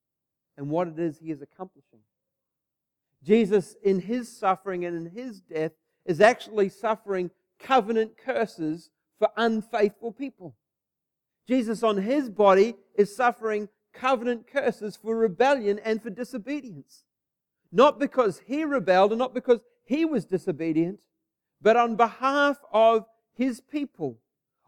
and 0.57 0.69
what 0.69 0.87
it 0.87 0.99
is 0.99 1.19
he 1.19 1.31
is 1.31 1.41
accomplishing. 1.41 1.99
Jesus, 3.23 3.75
in 3.83 4.01
his 4.01 4.35
suffering 4.35 4.85
and 4.85 4.95
in 4.95 5.13
his 5.13 5.41
death, 5.41 5.71
is 6.05 6.21
actually 6.21 6.69
suffering 6.69 7.31
covenant 7.59 8.17
curses 8.17 8.89
for 9.19 9.29
unfaithful 9.37 10.11
people. 10.11 10.55
Jesus, 11.47 11.83
on 11.83 11.97
his 11.97 12.29
body, 12.29 12.75
is 12.95 13.15
suffering 13.15 13.69
covenant 13.93 14.47
curses 14.47 14.95
for 14.95 15.15
rebellion 15.15 15.79
and 15.83 16.01
for 16.01 16.09
disobedience. 16.09 17.03
Not 17.71 17.99
because 17.99 18.41
he 18.45 18.63
rebelled 18.63 19.11
and 19.11 19.19
not 19.19 19.33
because 19.33 19.59
he 19.85 20.05
was 20.05 20.25
disobedient, 20.25 20.99
but 21.61 21.75
on 21.75 21.95
behalf 21.95 22.57
of 22.71 23.05
his 23.35 23.61
people 23.61 24.19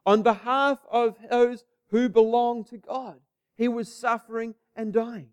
on 0.05 0.21
behalf 0.21 0.79
of 0.89 1.15
those 1.29 1.63
who 1.89 2.09
belong 2.09 2.63
to 2.65 2.77
God. 2.77 3.19
He 3.55 3.67
was 3.67 3.93
suffering 3.93 4.55
and 4.75 4.93
dying. 4.93 5.29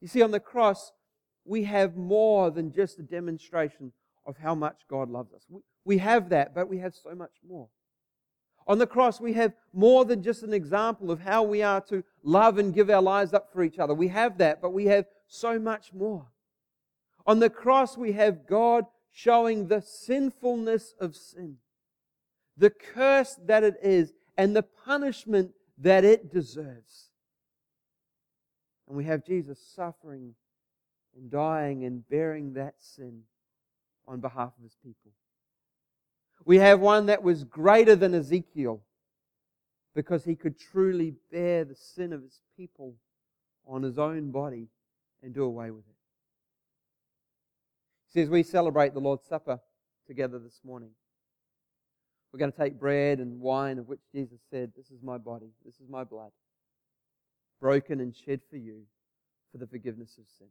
You 0.00 0.08
see, 0.08 0.22
on 0.22 0.32
the 0.32 0.40
cross, 0.40 0.92
we 1.44 1.64
have 1.64 1.96
more 1.96 2.50
than 2.50 2.72
just 2.72 2.98
a 2.98 3.02
demonstration 3.02 3.92
of 4.26 4.36
how 4.38 4.54
much 4.54 4.82
God 4.88 5.08
loves 5.10 5.32
us. 5.32 5.46
We 5.84 5.98
have 5.98 6.30
that, 6.30 6.54
but 6.54 6.68
we 6.68 6.78
have 6.78 6.94
so 6.94 7.14
much 7.14 7.32
more. 7.46 7.68
On 8.66 8.78
the 8.78 8.86
cross, 8.86 9.20
we 9.20 9.34
have 9.34 9.52
more 9.72 10.04
than 10.04 10.22
just 10.22 10.42
an 10.42 10.54
example 10.54 11.10
of 11.10 11.20
how 11.20 11.42
we 11.42 11.62
are 11.62 11.82
to 11.82 12.02
love 12.22 12.58
and 12.58 12.72
give 12.72 12.88
our 12.88 13.02
lives 13.02 13.34
up 13.34 13.52
for 13.52 13.62
each 13.62 13.78
other. 13.78 13.92
We 13.94 14.08
have 14.08 14.38
that, 14.38 14.62
but 14.62 14.72
we 14.72 14.86
have 14.86 15.04
so 15.28 15.58
much 15.58 15.92
more. 15.92 16.26
On 17.26 17.40
the 17.40 17.50
cross, 17.50 17.96
we 17.96 18.12
have 18.12 18.46
God 18.46 18.86
showing 19.12 19.68
the 19.68 19.82
sinfulness 19.82 20.94
of 20.98 21.14
sin 21.14 21.58
the 22.56 22.70
curse 22.70 23.38
that 23.46 23.64
it 23.64 23.76
is, 23.82 24.12
and 24.36 24.54
the 24.54 24.62
punishment 24.62 25.52
that 25.78 26.04
it 26.04 26.32
deserves. 26.32 27.10
And 28.88 28.96
we 28.96 29.04
have 29.04 29.24
Jesus 29.24 29.58
suffering 29.74 30.34
and 31.16 31.30
dying 31.30 31.84
and 31.84 32.08
bearing 32.08 32.54
that 32.54 32.74
sin 32.78 33.22
on 34.06 34.20
behalf 34.20 34.52
of 34.56 34.62
his 34.62 34.76
people. 34.82 35.12
We 36.44 36.58
have 36.58 36.80
one 36.80 37.06
that 37.06 37.22
was 37.22 37.44
greater 37.44 37.96
than 37.96 38.14
Ezekiel 38.14 38.82
because 39.94 40.24
he 40.24 40.34
could 40.34 40.58
truly 40.58 41.14
bear 41.32 41.64
the 41.64 41.74
sin 41.74 42.12
of 42.12 42.22
his 42.22 42.40
people 42.56 42.94
on 43.66 43.82
his 43.82 43.98
own 43.98 44.30
body 44.30 44.68
and 45.22 45.32
do 45.32 45.44
away 45.44 45.70
with 45.70 45.84
it. 45.88 45.94
See, 48.12 48.20
as 48.20 48.28
we 48.28 48.42
celebrate 48.42 48.92
the 48.92 49.00
Lord's 49.00 49.26
Supper 49.26 49.60
together 50.06 50.38
this 50.38 50.60
morning, 50.64 50.90
we're 52.34 52.40
going 52.40 52.50
to 52.50 52.58
take 52.58 52.80
bread 52.80 53.20
and 53.20 53.40
wine, 53.40 53.78
of 53.78 53.86
which 53.86 54.00
Jesus 54.12 54.40
said, 54.50 54.72
This 54.76 54.90
is 54.90 55.00
my 55.04 55.18
body, 55.18 55.52
this 55.64 55.76
is 55.76 55.88
my 55.88 56.02
blood, 56.02 56.32
broken 57.60 58.00
and 58.00 58.12
shed 58.12 58.40
for 58.50 58.56
you 58.56 58.80
for 59.52 59.58
the 59.58 59.68
forgiveness 59.68 60.18
of 60.18 60.24
sins. 60.36 60.50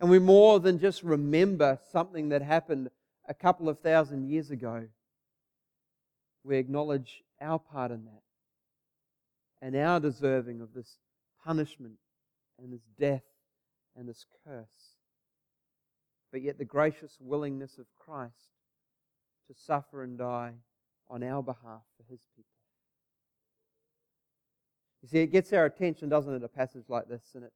And 0.00 0.08
we 0.08 0.18
more 0.18 0.58
than 0.58 0.78
just 0.78 1.02
remember 1.02 1.78
something 1.92 2.30
that 2.30 2.40
happened 2.40 2.88
a 3.28 3.34
couple 3.34 3.68
of 3.68 3.80
thousand 3.80 4.30
years 4.30 4.50
ago. 4.50 4.86
We 6.42 6.56
acknowledge 6.56 7.22
our 7.38 7.58
part 7.58 7.90
in 7.90 8.06
that 8.06 8.22
and 9.60 9.76
our 9.76 10.00
deserving 10.00 10.62
of 10.62 10.72
this 10.72 10.96
punishment 11.44 11.98
and 12.58 12.72
this 12.72 12.86
death 12.98 13.24
and 13.94 14.08
this 14.08 14.24
curse. 14.46 14.96
but 16.32 16.40
yet 16.40 16.56
the 16.56 16.64
gracious 16.64 17.18
willingness 17.20 17.76
of 17.76 17.84
Christ 17.94 18.49
to 19.50 19.60
suffer 19.60 20.02
and 20.02 20.16
die 20.16 20.52
on 21.08 21.22
our 21.24 21.42
behalf 21.42 21.82
for 21.96 22.04
his 22.08 22.20
people. 22.36 22.44
You 25.02 25.08
see, 25.08 25.18
it 25.18 25.32
gets 25.32 25.52
our 25.52 25.64
attention, 25.64 26.08
doesn't 26.08 26.32
it, 26.32 26.44
a 26.44 26.48
passage 26.48 26.84
like 26.88 27.08
this, 27.08 27.22
and 27.34 27.44
it, 27.44 27.52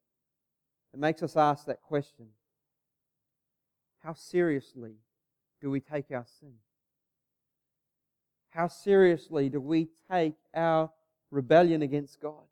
it 0.92 0.98
makes 0.98 1.22
us 1.22 1.37
ask 1.37 1.66
that 1.66 1.83
question 1.83 2.26
How 4.02 4.14
seriously 4.14 4.94
do 5.61 5.70
we 5.70 5.80
take 5.80 6.11
our 6.11 6.26
sin? 6.40 6.54
How 8.50 8.68
seriously 8.68 9.48
do 9.48 9.61
we 9.61 9.88
take 10.11 10.35
our 10.54 10.90
rebellion 11.30 11.83
against 11.83 12.20
God? 12.20 12.44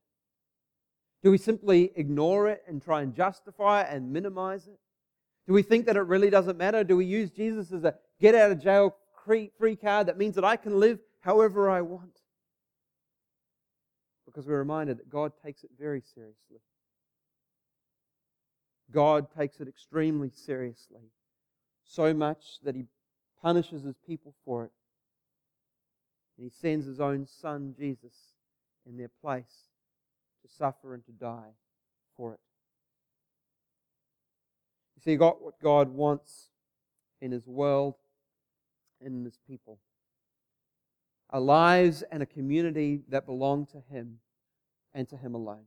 Do 1.23 1.31
we 1.31 1.39
simply 1.39 1.93
ignore 1.95 2.49
it 2.49 2.63
and 2.67 2.83
try 2.83 3.03
and 3.03 3.15
justify 3.15 3.83
it 3.83 3.89
and 3.91 4.13
minimize 4.13 4.67
it? 4.67 4.79
Do 5.47 5.53
we 5.53 5.63
think 5.63 5.87
that 5.87 5.97
it 5.97 6.03
really 6.03 6.31
doesn't 6.31 6.59
matter? 6.59 6.85
Do 6.85 6.97
we 6.97 7.05
use 7.05 7.31
Jesus 7.31 7.73
as 7.73 7.85
a 7.85 7.95
get 8.21 8.35
out 8.35 8.51
of 8.53 8.61
jail 8.61 8.97
free 9.25 9.77
card 9.77 10.07
that 10.07 10.19
means 10.19 10.35
that 10.35 10.45
I 10.45 10.57
can 10.57 10.79
live 10.79 10.99
however 11.21 11.71
I 11.71 11.81
want? 11.81 12.19
Because 14.27 14.47
we're 14.47 14.59
reminded 14.59 14.99
that 14.99 15.11
God 15.11 15.33
takes 15.45 15.65
it 15.65 15.71
very 15.79 16.03
seriously. 16.15 16.61
God 18.91 19.27
takes 19.37 19.61
it 19.61 19.69
extremely 19.69 20.31
seriously. 20.31 21.11
So 21.85 22.15
much 22.15 22.61
that 22.63 22.75
He 22.75 22.85
punishes 23.41 23.83
His 23.83 23.97
people 24.07 24.35
for 24.45 24.65
it. 24.65 24.73
And 26.37 26.45
He 26.45 26.51
sends 26.51 26.87
His 26.87 27.01
own 27.01 27.27
Son, 27.27 27.75
Jesus, 27.79 28.15
in 28.87 28.97
their 28.97 29.11
place 29.21 29.69
to 30.43 30.53
suffer 30.53 30.95
and 30.95 31.05
to 31.07 31.13
die 31.13 31.53
for 32.17 32.35
it. 32.35 32.41
You 34.97 35.03
see, 35.03 35.17
got 35.17 35.43
what 35.43 35.61
God 35.61 35.91
wants 35.91 36.49
in 37.21 37.33
His 37.33 37.47
world 37.47 37.95
in 39.05 39.25
His 39.25 39.39
people. 39.49 39.79
A 41.31 41.41
lives 41.41 42.03
and 42.11 42.23
a 42.23 42.27
community 42.27 43.03
that 43.09 43.27
belong 43.27 43.67
to 43.67 43.83
Him 43.91 44.19
and 44.95 45.09
to 45.09 45.17
Him 45.17 45.35
alone. 45.35 45.65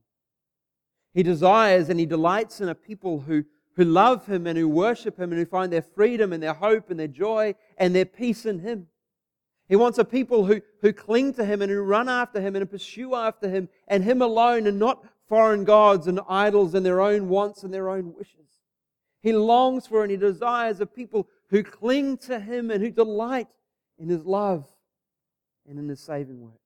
He 1.14 1.24
desires 1.24 1.90
and 1.90 2.00
He 2.00 2.06
delights 2.06 2.62
in 2.62 2.70
a 2.70 2.76
people 2.76 3.22
who, 3.22 3.46
who 3.76 3.86
love 3.86 4.26
Him 4.28 4.46
and 4.48 4.58
who 4.58 4.68
worship 4.68 5.18
Him 5.18 5.32
and 5.32 5.40
who 5.40 5.46
find 5.46 5.72
their 5.72 5.82
freedom 5.82 6.34
and 6.34 6.44
their 6.44 6.54
hope 6.54 6.90
and 6.90 7.00
their 7.00 7.08
joy 7.08 7.56
and 7.78 7.96
their 7.96 8.06
peace 8.06 8.46
in 8.46 8.60
Him. 8.60 8.88
He 9.68 9.76
wants 9.76 9.98
a 9.98 10.06
people 10.06 10.46
who, 10.46 10.62
who 10.82 10.94
cling 10.94 11.34
to 11.34 11.46
Him 11.46 11.62
and 11.62 11.72
who 11.72 11.82
run 11.82 12.08
after 12.08 12.40
Him 12.40 12.56
and 12.56 12.70
pursue 12.70 13.16
after 13.16 13.50
Him 13.50 13.70
and 13.88 14.04
Him 14.04 14.22
alone 14.22 14.68
and 14.68 14.78
not 14.78 15.04
foreign 15.28 15.64
gods 15.64 16.06
and 16.06 16.20
idols 16.30 16.76
and 16.76 16.86
their 16.86 17.02
own 17.02 17.30
wants 17.30 17.64
and 17.64 17.74
their 17.74 17.90
own 17.90 18.14
wishes. 18.16 18.46
He 19.22 19.34
longs 19.34 19.88
for 19.88 20.04
and 20.04 20.12
He 20.12 20.18
desires 20.18 20.80
a 20.82 20.86
people 20.86 21.28
who 21.56 21.64
cling 21.64 22.18
to 22.18 22.38
Him 22.38 22.70
and 22.70 22.84
who 22.84 22.92
delight 22.92 23.48
in 23.98 24.10
His 24.10 24.26
love 24.26 24.68
and 25.66 25.80
in 25.80 25.88
His 25.88 26.02
saving 26.02 26.42
works. 26.42 26.60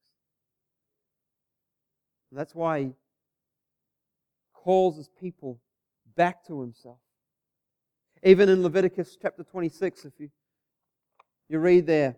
And 2.31 2.39
that's 2.39 2.55
why 2.55 2.79
He 2.79 2.91
calls 4.51 4.97
His 4.97 5.07
people 5.21 5.59
back 6.15 6.43
to 6.47 6.59
Himself. 6.61 6.97
Even 8.23 8.49
in 8.49 8.63
Leviticus 8.63 9.15
chapter 9.21 9.43
26, 9.43 10.05
if 10.05 10.13
you, 10.17 10.31
you 11.49 11.59
read 11.59 11.85
there, 11.85 12.15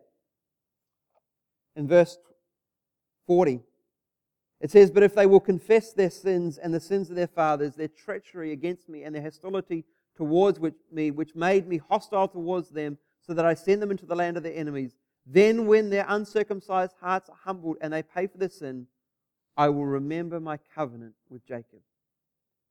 in 1.75 1.89
verse 1.89 2.17
40. 3.27 3.59
It 4.61 4.71
says, 4.71 4.91
But 4.91 5.03
if 5.03 5.13
they 5.13 5.25
will 5.25 5.41
confess 5.41 5.91
their 5.91 6.09
sins 6.09 6.57
and 6.57 6.73
the 6.73 6.79
sins 6.79 7.09
of 7.09 7.17
their 7.17 7.27
fathers, 7.27 7.75
their 7.75 7.89
treachery 7.89 8.53
against 8.53 8.87
me 8.87 9.03
and 9.03 9.13
their 9.13 9.23
hostility 9.23 9.83
towards 10.15 10.59
which, 10.59 10.75
me, 10.91 11.11
which 11.11 11.35
made 11.35 11.67
me 11.67 11.77
hostile 11.77 12.27
towards 12.27 12.69
them, 12.69 12.97
so 13.21 13.33
that 13.33 13.45
I 13.45 13.53
send 13.53 13.81
them 13.81 13.91
into 13.91 14.05
the 14.05 14.15
land 14.15 14.37
of 14.37 14.43
their 14.43 14.55
enemies, 14.55 14.95
then 15.25 15.67
when 15.67 15.89
their 15.89 16.05
uncircumcised 16.07 16.93
hearts 16.99 17.29
are 17.29 17.37
humbled 17.43 17.77
and 17.81 17.93
they 17.93 18.03
pay 18.03 18.27
for 18.27 18.37
their 18.37 18.49
sin, 18.49 18.87
I 19.55 19.69
will 19.69 19.85
remember 19.85 20.39
my 20.39 20.57
covenant 20.73 21.13
with 21.29 21.45
Jacob, 21.45 21.81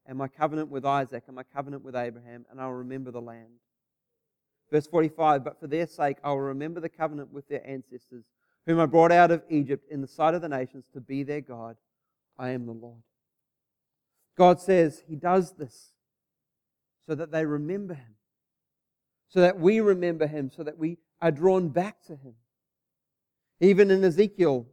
and 0.07 0.19
my 0.19 0.29
covenant 0.29 0.71
with 0.71 0.85
Isaac, 0.85 1.25
and 1.27 1.37
my 1.37 1.45
covenant 1.45 1.85
with 1.85 1.95
Abraham, 1.95 2.47
and 2.51 2.61
I 2.61 2.67
will 2.67 2.75
remember 2.75 3.11
the 3.11 3.21
land. 3.21 3.61
Verse 4.71 4.87
45 4.87 5.45
But 5.45 5.61
for 5.61 5.67
their 5.67 5.87
sake 5.87 6.17
I 6.25 6.31
will 6.31 6.41
remember 6.41 6.81
the 6.81 6.89
covenant 6.89 7.33
with 7.33 7.49
their 7.49 7.67
ancestors 7.67 8.25
whom 8.67 8.81
I 8.81 8.87
brought 8.87 9.13
out 9.13 9.31
of 9.31 9.43
Egypt 9.49 9.91
in 9.91 10.01
the 10.01 10.07
sight 10.07 10.35
of 10.35 10.43
the 10.43 10.49
nations 10.49 10.85
to 10.93 11.01
be 11.01 11.23
their 11.23 11.41
God. 11.41 11.77
I 12.39 12.51
am 12.51 12.67
the 12.67 12.73
Lord. 12.73 13.03
God 14.37 14.61
says 14.61 15.03
He 15.09 15.17
does 15.17 15.53
this 15.53 15.93
so 17.07 17.15
that 17.15 17.31
they 17.31 17.45
remember 17.45 17.95
Him, 17.95 18.15
so 19.29 19.41
that 19.41 19.59
we 19.59 19.81
remember 19.81 20.27
Him, 20.27 20.51
so 20.55 20.63
that 20.63 20.79
we 20.79 20.99
are 21.21 21.31
drawn 21.31 21.69
back 21.69 22.03
to 22.07 22.13
Him. 22.17 22.35
Even 23.61 23.91
in 23.91 24.03
Ezekiel, 24.05 24.67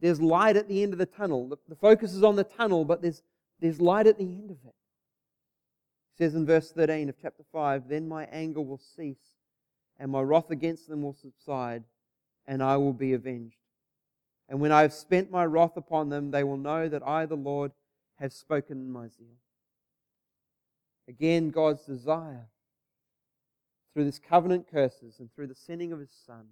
there's 0.00 0.20
light 0.20 0.56
at 0.56 0.68
the 0.68 0.82
end 0.82 0.92
of 0.92 0.98
the 0.98 1.06
tunnel. 1.06 1.48
The, 1.48 1.56
the 1.68 1.76
focus 1.76 2.12
is 2.14 2.22
on 2.22 2.36
the 2.36 2.44
tunnel, 2.44 2.84
but 2.84 3.02
there's, 3.02 3.22
there's 3.60 3.80
light 3.80 4.06
at 4.06 4.18
the 4.18 4.24
end 4.24 4.50
of 4.50 4.56
it. 4.64 4.74
It 6.14 6.18
says 6.18 6.34
in 6.34 6.46
verse 6.46 6.72
13 6.72 7.08
of 7.08 7.16
chapter 7.20 7.44
5 7.52 7.88
Then 7.88 8.08
my 8.08 8.24
anger 8.24 8.60
will 8.60 8.80
cease, 8.96 9.36
and 9.98 10.10
my 10.10 10.20
wrath 10.20 10.50
against 10.50 10.88
them 10.88 11.02
will 11.02 11.14
subside 11.14 11.84
and 12.46 12.62
I 12.62 12.76
will 12.76 12.92
be 12.92 13.12
avenged. 13.12 13.56
And 14.48 14.60
when 14.60 14.72
I 14.72 14.82
have 14.82 14.92
spent 14.92 15.30
my 15.30 15.46
wrath 15.46 15.76
upon 15.76 16.08
them, 16.08 16.30
they 16.30 16.44
will 16.44 16.56
know 16.56 16.88
that 16.88 17.06
I, 17.06 17.26
the 17.26 17.36
Lord, 17.36 17.72
have 18.16 18.32
spoken 18.32 18.78
in 18.78 18.90
my 18.90 19.08
zeal. 19.08 19.36
Again, 21.08 21.50
God's 21.50 21.84
desire 21.84 22.48
through 23.92 24.04
this 24.04 24.18
covenant 24.18 24.66
curses 24.70 25.16
and 25.18 25.32
through 25.32 25.48
the 25.48 25.54
sending 25.54 25.92
of 25.92 25.98
his 25.98 26.12
Son 26.26 26.46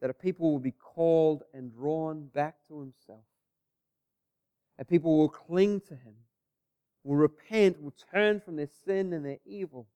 that 0.00 0.10
a 0.10 0.14
people 0.14 0.52
will 0.52 0.58
be 0.58 0.72
called 0.72 1.42
and 1.52 1.72
drawn 1.72 2.26
back 2.26 2.56
to 2.68 2.80
himself. 2.80 3.24
A 4.78 4.84
people 4.84 5.18
will 5.18 5.28
cling 5.28 5.80
to 5.80 5.94
him, 5.94 6.14
will 7.02 7.16
repent, 7.16 7.82
will 7.82 7.94
turn 8.12 8.40
from 8.40 8.56
their 8.56 8.68
sin 8.84 9.12
and 9.12 9.24
their 9.24 9.38
evil, 9.44 9.88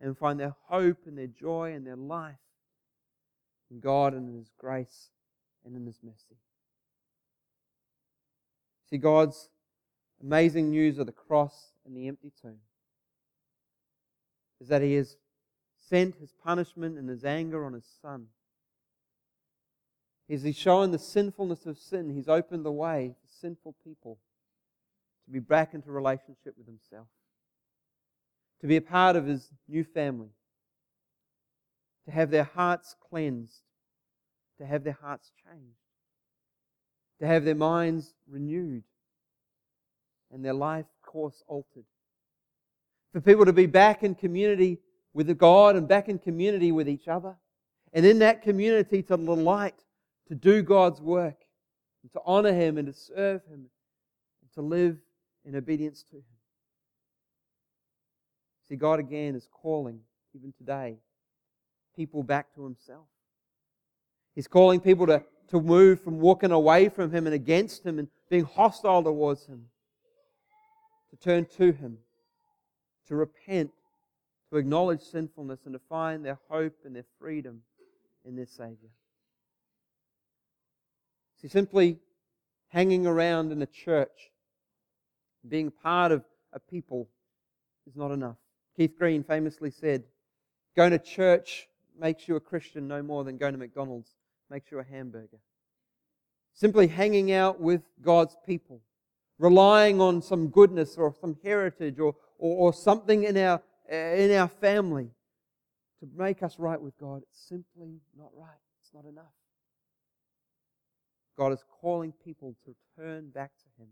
and 0.00 0.18
find 0.18 0.40
their 0.40 0.56
hope 0.68 1.06
and 1.06 1.16
their 1.16 1.28
joy 1.28 1.72
and 1.72 1.86
their 1.86 1.96
life 1.96 2.36
in 3.70 3.80
God 3.80 4.14
and 4.14 4.28
in 4.28 4.36
His 4.36 4.52
grace 4.58 5.10
and 5.64 5.76
in 5.76 5.86
His 5.86 5.98
mercy. 6.02 6.38
See, 8.88 8.98
God's 8.98 9.48
amazing 10.22 10.70
news 10.70 10.98
of 10.98 11.06
the 11.06 11.12
cross 11.12 11.72
and 11.86 11.96
the 11.96 12.08
empty 12.08 12.32
tomb. 12.42 12.58
Is 14.60 14.68
that 14.68 14.82
He 14.82 14.94
has 14.94 15.16
sent 15.88 16.16
His 16.16 16.32
punishment 16.32 16.98
and 16.98 17.08
His 17.08 17.24
anger 17.24 17.64
on 17.64 17.72
His 17.72 17.86
Son. 18.02 18.26
He's 20.28 20.56
shown 20.56 20.90
the 20.90 20.98
sinfulness 20.98 21.66
of 21.66 21.78
sin, 21.78 22.10
He's 22.10 22.28
opened 22.28 22.64
the 22.64 22.72
way 22.72 23.14
for 23.20 23.28
sinful 23.40 23.76
people 23.84 24.18
to 25.24 25.30
be 25.30 25.38
back 25.38 25.74
into 25.74 25.90
relationship 25.90 26.54
with 26.56 26.66
Himself, 26.66 27.06
to 28.60 28.66
be 28.66 28.76
a 28.76 28.82
part 28.82 29.14
of 29.14 29.26
His 29.26 29.50
new 29.68 29.84
family, 29.84 30.30
to 32.06 32.10
have 32.10 32.30
their 32.30 32.44
hearts 32.44 32.96
cleansed, 33.08 33.62
to 34.58 34.66
have 34.66 34.84
their 34.84 34.98
hearts 35.00 35.30
changed, 35.44 35.78
to 37.20 37.26
have 37.26 37.44
their 37.44 37.54
minds 37.54 38.14
renewed, 38.28 38.84
and 40.32 40.44
their 40.44 40.54
life 40.54 40.86
course 41.16 41.42
altered. 41.48 41.86
For 43.14 43.22
people 43.22 43.46
to 43.46 43.52
be 43.54 43.64
back 43.64 44.02
in 44.02 44.14
community 44.14 44.80
with 45.14 45.34
God 45.38 45.74
and 45.74 45.88
back 45.88 46.10
in 46.10 46.18
community 46.18 46.72
with 46.72 46.90
each 46.90 47.08
other, 47.08 47.36
and 47.94 48.04
in 48.04 48.18
that 48.18 48.42
community 48.42 49.02
to 49.04 49.16
delight, 49.16 49.82
to 50.28 50.34
do 50.34 50.62
God's 50.62 51.00
work, 51.00 51.38
and 52.02 52.12
to 52.12 52.20
honor 52.26 52.52
Him 52.52 52.76
and 52.76 52.86
to 52.86 52.92
serve 52.92 53.40
Him, 53.46 53.64
and 54.42 54.52
to 54.56 54.60
live 54.60 54.98
in 55.46 55.56
obedience 55.56 56.02
to 56.10 56.16
Him. 56.16 56.22
See, 58.68 58.76
God 58.76 59.00
again 59.00 59.34
is 59.34 59.48
calling, 59.50 60.00
even 60.34 60.52
today, 60.58 60.98
people 61.96 62.22
back 62.22 62.54
to 62.56 62.62
Himself. 62.62 63.06
He's 64.34 64.48
calling 64.48 64.80
people 64.80 65.06
to, 65.06 65.22
to 65.48 65.62
move 65.62 66.02
from 66.02 66.20
walking 66.20 66.50
away 66.50 66.90
from 66.90 67.10
Him 67.10 67.24
and 67.24 67.34
against 67.34 67.86
Him 67.86 67.98
and 67.98 68.08
being 68.28 68.44
hostile 68.44 69.02
towards 69.02 69.46
Him, 69.46 69.64
to 71.16 71.24
turn 71.28 71.46
to 71.56 71.72
Him, 71.72 71.98
to 73.08 73.16
repent, 73.16 73.72
to 74.50 74.56
acknowledge 74.56 75.02
sinfulness, 75.02 75.60
and 75.64 75.74
to 75.74 75.80
find 75.88 76.24
their 76.24 76.38
hope 76.48 76.74
and 76.84 76.94
their 76.94 77.04
freedom 77.18 77.62
in 78.24 78.36
their 78.36 78.46
Savior. 78.46 78.90
See, 81.40 81.48
simply 81.48 81.98
hanging 82.68 83.06
around 83.06 83.52
in 83.52 83.62
a 83.62 83.66
church, 83.66 84.30
being 85.48 85.70
part 85.70 86.12
of 86.12 86.24
a 86.52 86.60
people, 86.60 87.08
is 87.86 87.96
not 87.96 88.10
enough. 88.10 88.36
Keith 88.76 88.96
Green 88.98 89.22
famously 89.22 89.70
said, 89.70 90.04
Going 90.74 90.90
to 90.90 90.98
church 90.98 91.68
makes 91.98 92.28
you 92.28 92.36
a 92.36 92.40
Christian 92.40 92.88
no 92.88 93.02
more 93.02 93.24
than 93.24 93.38
going 93.38 93.52
to 93.52 93.58
McDonald's 93.58 94.10
makes 94.50 94.70
you 94.70 94.78
a 94.78 94.84
hamburger. 94.84 95.38
Simply 96.52 96.86
hanging 96.86 97.32
out 97.32 97.60
with 97.60 97.82
God's 98.00 98.36
people, 98.46 98.80
relying 99.38 100.00
on 100.00 100.22
some 100.22 100.48
goodness 100.48 100.96
or 100.96 101.14
some 101.20 101.36
heritage 101.42 101.98
or, 101.98 102.14
or, 102.38 102.68
or 102.68 102.72
something 102.72 103.24
in 103.24 103.36
our, 103.36 103.60
in 103.90 104.32
our 104.32 104.48
family 104.48 105.10
to 106.00 106.08
make 106.16 106.42
us 106.42 106.58
right 106.58 106.80
with 106.80 106.98
God. 106.98 107.22
It's 107.30 107.48
simply 107.48 108.00
not 108.18 108.30
right. 108.34 108.60
It's 108.80 108.92
not 108.94 109.04
enough. 109.04 109.24
God 111.36 111.52
is 111.52 111.64
calling 111.80 112.12
people 112.24 112.56
to 112.64 112.74
turn 112.98 113.28
back 113.28 113.50
to 113.58 113.82
Him, 113.82 113.88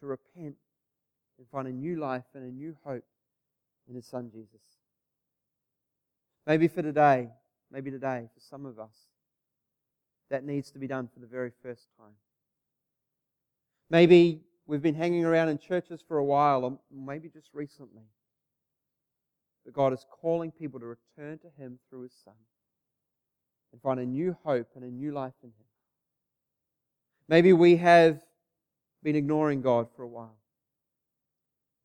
to 0.00 0.06
repent 0.06 0.56
and 1.38 1.46
find 1.50 1.68
a 1.68 1.72
new 1.72 1.96
life 1.96 2.24
and 2.34 2.44
a 2.44 2.52
new 2.52 2.76
hope 2.84 3.04
in 3.88 3.94
His 3.94 4.06
Son 4.06 4.30
Jesus. 4.32 4.60
Maybe 6.46 6.66
for 6.66 6.82
today, 6.82 7.28
maybe 7.70 7.90
today, 7.90 8.28
for 8.34 8.40
some 8.40 8.66
of 8.66 8.78
us, 8.80 8.94
that 10.30 10.44
needs 10.44 10.70
to 10.72 10.78
be 10.78 10.86
done 10.86 11.08
for 11.12 11.20
the 11.20 11.26
very 11.26 11.52
first 11.62 11.88
time. 11.98 12.14
Maybe 13.90 14.40
we've 14.66 14.82
been 14.82 14.94
hanging 14.94 15.24
around 15.24 15.48
in 15.48 15.58
churches 15.58 16.00
for 16.06 16.18
a 16.18 16.24
while, 16.24 16.64
or 16.64 16.78
maybe 16.92 17.28
just 17.28 17.50
recently. 17.52 18.04
But 19.64 19.74
God 19.74 19.92
is 19.92 20.06
calling 20.10 20.52
people 20.52 20.80
to 20.80 20.86
return 20.86 21.38
to 21.38 21.48
Him 21.62 21.78
through 21.88 22.02
His 22.02 22.14
Son 22.24 22.34
and 23.72 23.82
find 23.82 24.00
a 24.00 24.06
new 24.06 24.36
hope 24.44 24.68
and 24.74 24.84
a 24.84 24.90
new 24.90 25.12
life 25.12 25.34
in 25.42 25.48
Him. 25.48 25.66
Maybe 27.28 27.52
we 27.52 27.76
have 27.76 28.22
been 29.02 29.16
ignoring 29.16 29.60
God 29.60 29.88
for 29.94 30.02
a 30.02 30.08
while. 30.08 30.36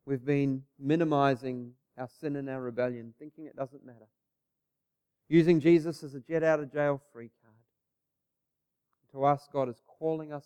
We've 0.06 0.24
been 0.24 0.64
minimizing 0.80 1.74
our 1.98 2.10
sin 2.20 2.36
and 2.36 2.50
our 2.50 2.62
rebellion, 2.62 3.14
thinking 3.18 3.46
it 3.46 3.56
doesn't 3.56 3.86
matter. 3.86 4.08
Using 5.28 5.60
Jesus 5.60 6.04
as 6.04 6.14
a 6.14 6.20
get 6.20 6.44
out 6.44 6.60
of 6.60 6.72
jail 6.72 7.02
free 7.12 7.32
card. 7.42 7.56
To 9.12 9.24
us, 9.24 9.48
God 9.52 9.70
is 9.70 9.82
calling 9.88 10.32
us 10.32 10.46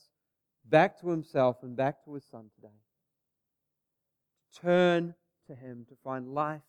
back 0.69 0.99
to 1.01 1.09
Himself 1.09 1.57
and 1.63 1.75
back 1.75 2.03
to 2.05 2.13
His 2.13 2.23
Son 2.25 2.49
today. 2.55 2.73
To 4.53 4.61
turn 4.61 5.15
to 5.47 5.55
Him 5.55 5.85
to 5.89 5.95
find 6.03 6.33
life 6.33 6.61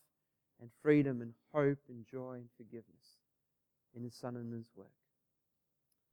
and 0.60 0.70
freedom 0.82 1.20
and 1.22 1.32
hope 1.52 1.78
and 1.88 2.06
joy 2.10 2.34
and 2.34 2.48
forgiveness 2.56 3.18
in 3.94 4.02
His 4.02 4.14
Son 4.14 4.36
and 4.36 4.52
His 4.52 4.66
work. 4.76 4.88